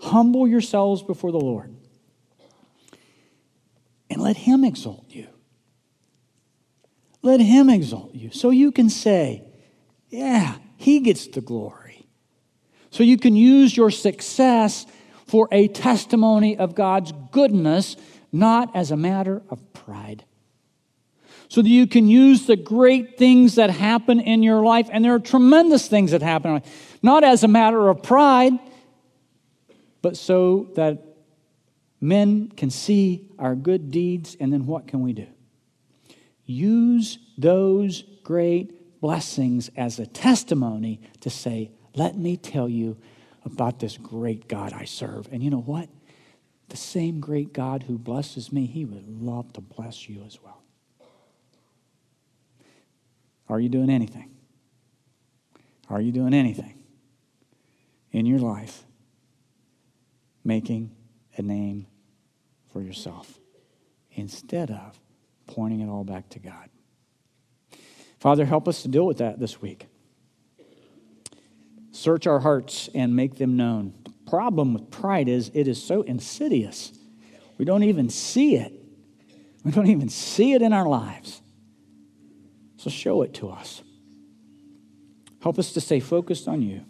Humble 0.00 0.46
yourselves 0.46 1.02
before 1.02 1.32
the 1.32 1.40
Lord 1.40 1.74
and 4.12 4.20
let 4.20 4.36
Him 4.36 4.62
exalt 4.62 5.06
you. 5.08 5.28
Let 7.22 7.40
Him 7.40 7.70
exalt 7.70 8.14
you 8.14 8.30
so 8.32 8.50
you 8.50 8.72
can 8.72 8.90
say, 8.90 9.44
Yeah, 10.10 10.56
He 10.76 11.00
gets 11.00 11.28
the 11.28 11.40
glory. 11.40 12.06
So 12.90 13.02
you 13.02 13.16
can 13.16 13.34
use 13.34 13.74
your 13.76 13.90
success 13.90 14.86
for 15.26 15.48
a 15.50 15.68
testimony 15.68 16.58
of 16.58 16.74
God's 16.74 17.12
goodness, 17.30 17.96
not 18.32 18.74
as 18.76 18.90
a 18.90 18.96
matter 18.96 19.42
of 19.48 19.72
pride. 19.72 20.24
So 21.48 21.62
that 21.62 21.68
you 21.68 21.86
can 21.86 22.06
use 22.06 22.46
the 22.46 22.56
great 22.56 23.16
things 23.16 23.54
that 23.54 23.70
happen 23.70 24.20
in 24.20 24.42
your 24.42 24.62
life, 24.62 24.88
and 24.92 25.04
there 25.04 25.14
are 25.14 25.18
tremendous 25.18 25.88
things 25.88 26.10
that 26.10 26.22
happen, 26.22 26.62
not 27.02 27.24
as 27.24 27.44
a 27.44 27.48
matter 27.48 27.88
of 27.88 28.02
pride, 28.02 28.52
but 30.02 30.16
so 30.16 30.70
that 30.74 31.02
men 32.00 32.50
can 32.56 32.68
see 32.68 33.30
our 33.38 33.54
good 33.54 33.90
deeds, 33.90 34.36
and 34.38 34.52
then 34.52 34.66
what 34.66 34.86
can 34.86 35.00
we 35.00 35.12
do? 35.12 35.26
Use 36.52 37.18
those 37.38 38.02
great 38.22 39.00
blessings 39.00 39.70
as 39.74 39.98
a 39.98 40.06
testimony 40.06 41.00
to 41.20 41.30
say, 41.30 41.70
Let 41.94 42.16
me 42.16 42.36
tell 42.36 42.68
you 42.68 42.98
about 43.44 43.80
this 43.80 43.96
great 43.96 44.48
God 44.48 44.72
I 44.72 44.84
serve. 44.84 45.28
And 45.32 45.42
you 45.42 45.50
know 45.50 45.62
what? 45.62 45.88
The 46.68 46.76
same 46.76 47.20
great 47.20 47.52
God 47.52 47.84
who 47.84 47.98
blesses 47.98 48.52
me, 48.52 48.66
he 48.66 48.84
would 48.84 49.08
love 49.08 49.52
to 49.54 49.60
bless 49.60 50.08
you 50.08 50.22
as 50.24 50.42
well. 50.42 50.62
Are 53.48 53.58
you 53.58 53.68
doing 53.68 53.90
anything? 53.90 54.30
Are 55.88 56.00
you 56.00 56.12
doing 56.12 56.34
anything 56.34 56.82
in 58.10 58.26
your 58.26 58.38
life 58.38 58.84
making 60.44 60.94
a 61.36 61.42
name 61.42 61.86
for 62.72 62.82
yourself 62.82 63.38
instead 64.12 64.70
of 64.70 64.98
pointing 65.46 65.80
it 65.80 65.88
all 65.88 66.04
back 66.04 66.28
to 66.30 66.38
God? 66.38 66.68
Father, 68.18 68.44
help 68.44 68.68
us 68.68 68.82
to 68.82 68.88
deal 68.88 69.06
with 69.06 69.18
that 69.18 69.38
this 69.40 69.60
week. 69.60 69.86
Search 71.90 72.26
our 72.26 72.40
hearts 72.40 72.88
and 72.94 73.14
make 73.14 73.36
them 73.36 73.56
known. 73.56 73.94
The 74.04 74.12
problem 74.30 74.74
with 74.74 74.90
pride 74.90 75.28
is 75.28 75.50
it 75.54 75.68
is 75.68 75.82
so 75.82 76.02
insidious. 76.02 76.92
We 77.58 77.64
don't 77.64 77.82
even 77.82 78.08
see 78.08 78.56
it. 78.56 78.72
We 79.64 79.70
don't 79.70 79.88
even 79.88 80.08
see 80.08 80.52
it 80.52 80.62
in 80.62 80.72
our 80.72 80.88
lives. 80.88 81.42
So 82.76 82.90
show 82.90 83.22
it 83.22 83.34
to 83.34 83.50
us. 83.50 83.82
Help 85.42 85.58
us 85.58 85.72
to 85.72 85.80
stay 85.80 86.00
focused 86.00 86.48
on 86.48 86.62
you, 86.62 86.84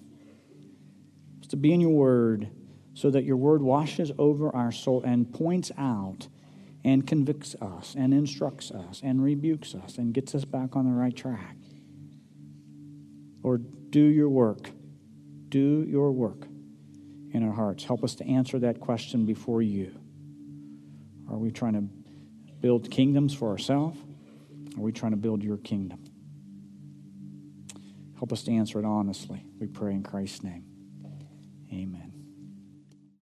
to 1.49 1.57
be 1.57 1.73
in 1.73 1.81
your 1.81 1.91
word, 1.91 2.49
so 2.95 3.11
that 3.11 3.25
your 3.25 3.37
word 3.37 3.63
washes 3.63 4.13
over 4.19 4.55
our 4.55 4.73
soul 4.73 5.03
and 5.03 5.33
points 5.33 5.73
out 5.77 6.29
and 6.85 7.07
convicts 7.07 7.55
us 7.61 7.95
and 7.97 8.13
instructs 8.13 8.71
us 8.71 9.01
and 9.05 9.23
rebukes 9.23 9.75
us 9.75 9.99
and 9.99 10.13
gets 10.13 10.35
us 10.35 10.45
back 10.45 10.75
on 10.75 10.85
the 10.85 10.91
right 10.91 11.15
track. 11.15 11.57
Lord, 13.43 13.91
do 13.91 14.01
your 14.01 14.29
work. 14.29 14.71
Do 15.49 15.85
your 15.87 16.13
work 16.13 16.47
in 17.33 17.47
our 17.47 17.55
hearts. 17.55 17.85
Help 17.85 18.05
us 18.05 18.15
to 18.17 18.27
answer 18.27 18.59
that 18.61 18.81
question 18.81 19.27
before 19.27 19.63
you. 19.63 19.93
Are 21.31 21.39
we 21.39 21.51
trying 21.51 21.75
to 21.75 21.85
build 22.61 22.91
kingdoms 22.91 23.35
for 23.35 23.49
ourselves? 23.51 23.99
Are 24.77 24.81
we 24.81 24.93
trying 24.93 25.13
to 25.13 25.19
build 25.19 25.43
your 25.43 25.59
kingdom? 25.59 26.03
Help 28.17 28.33
us 28.33 28.43
to 28.45 28.53
answer 28.53 28.79
it 28.79 28.85
honestly. 28.85 29.45
We 29.59 29.67
pray 29.67 29.93
in 29.93 30.03
Christ's 30.03 30.45
name. 30.45 30.65
Amen. 31.73 32.12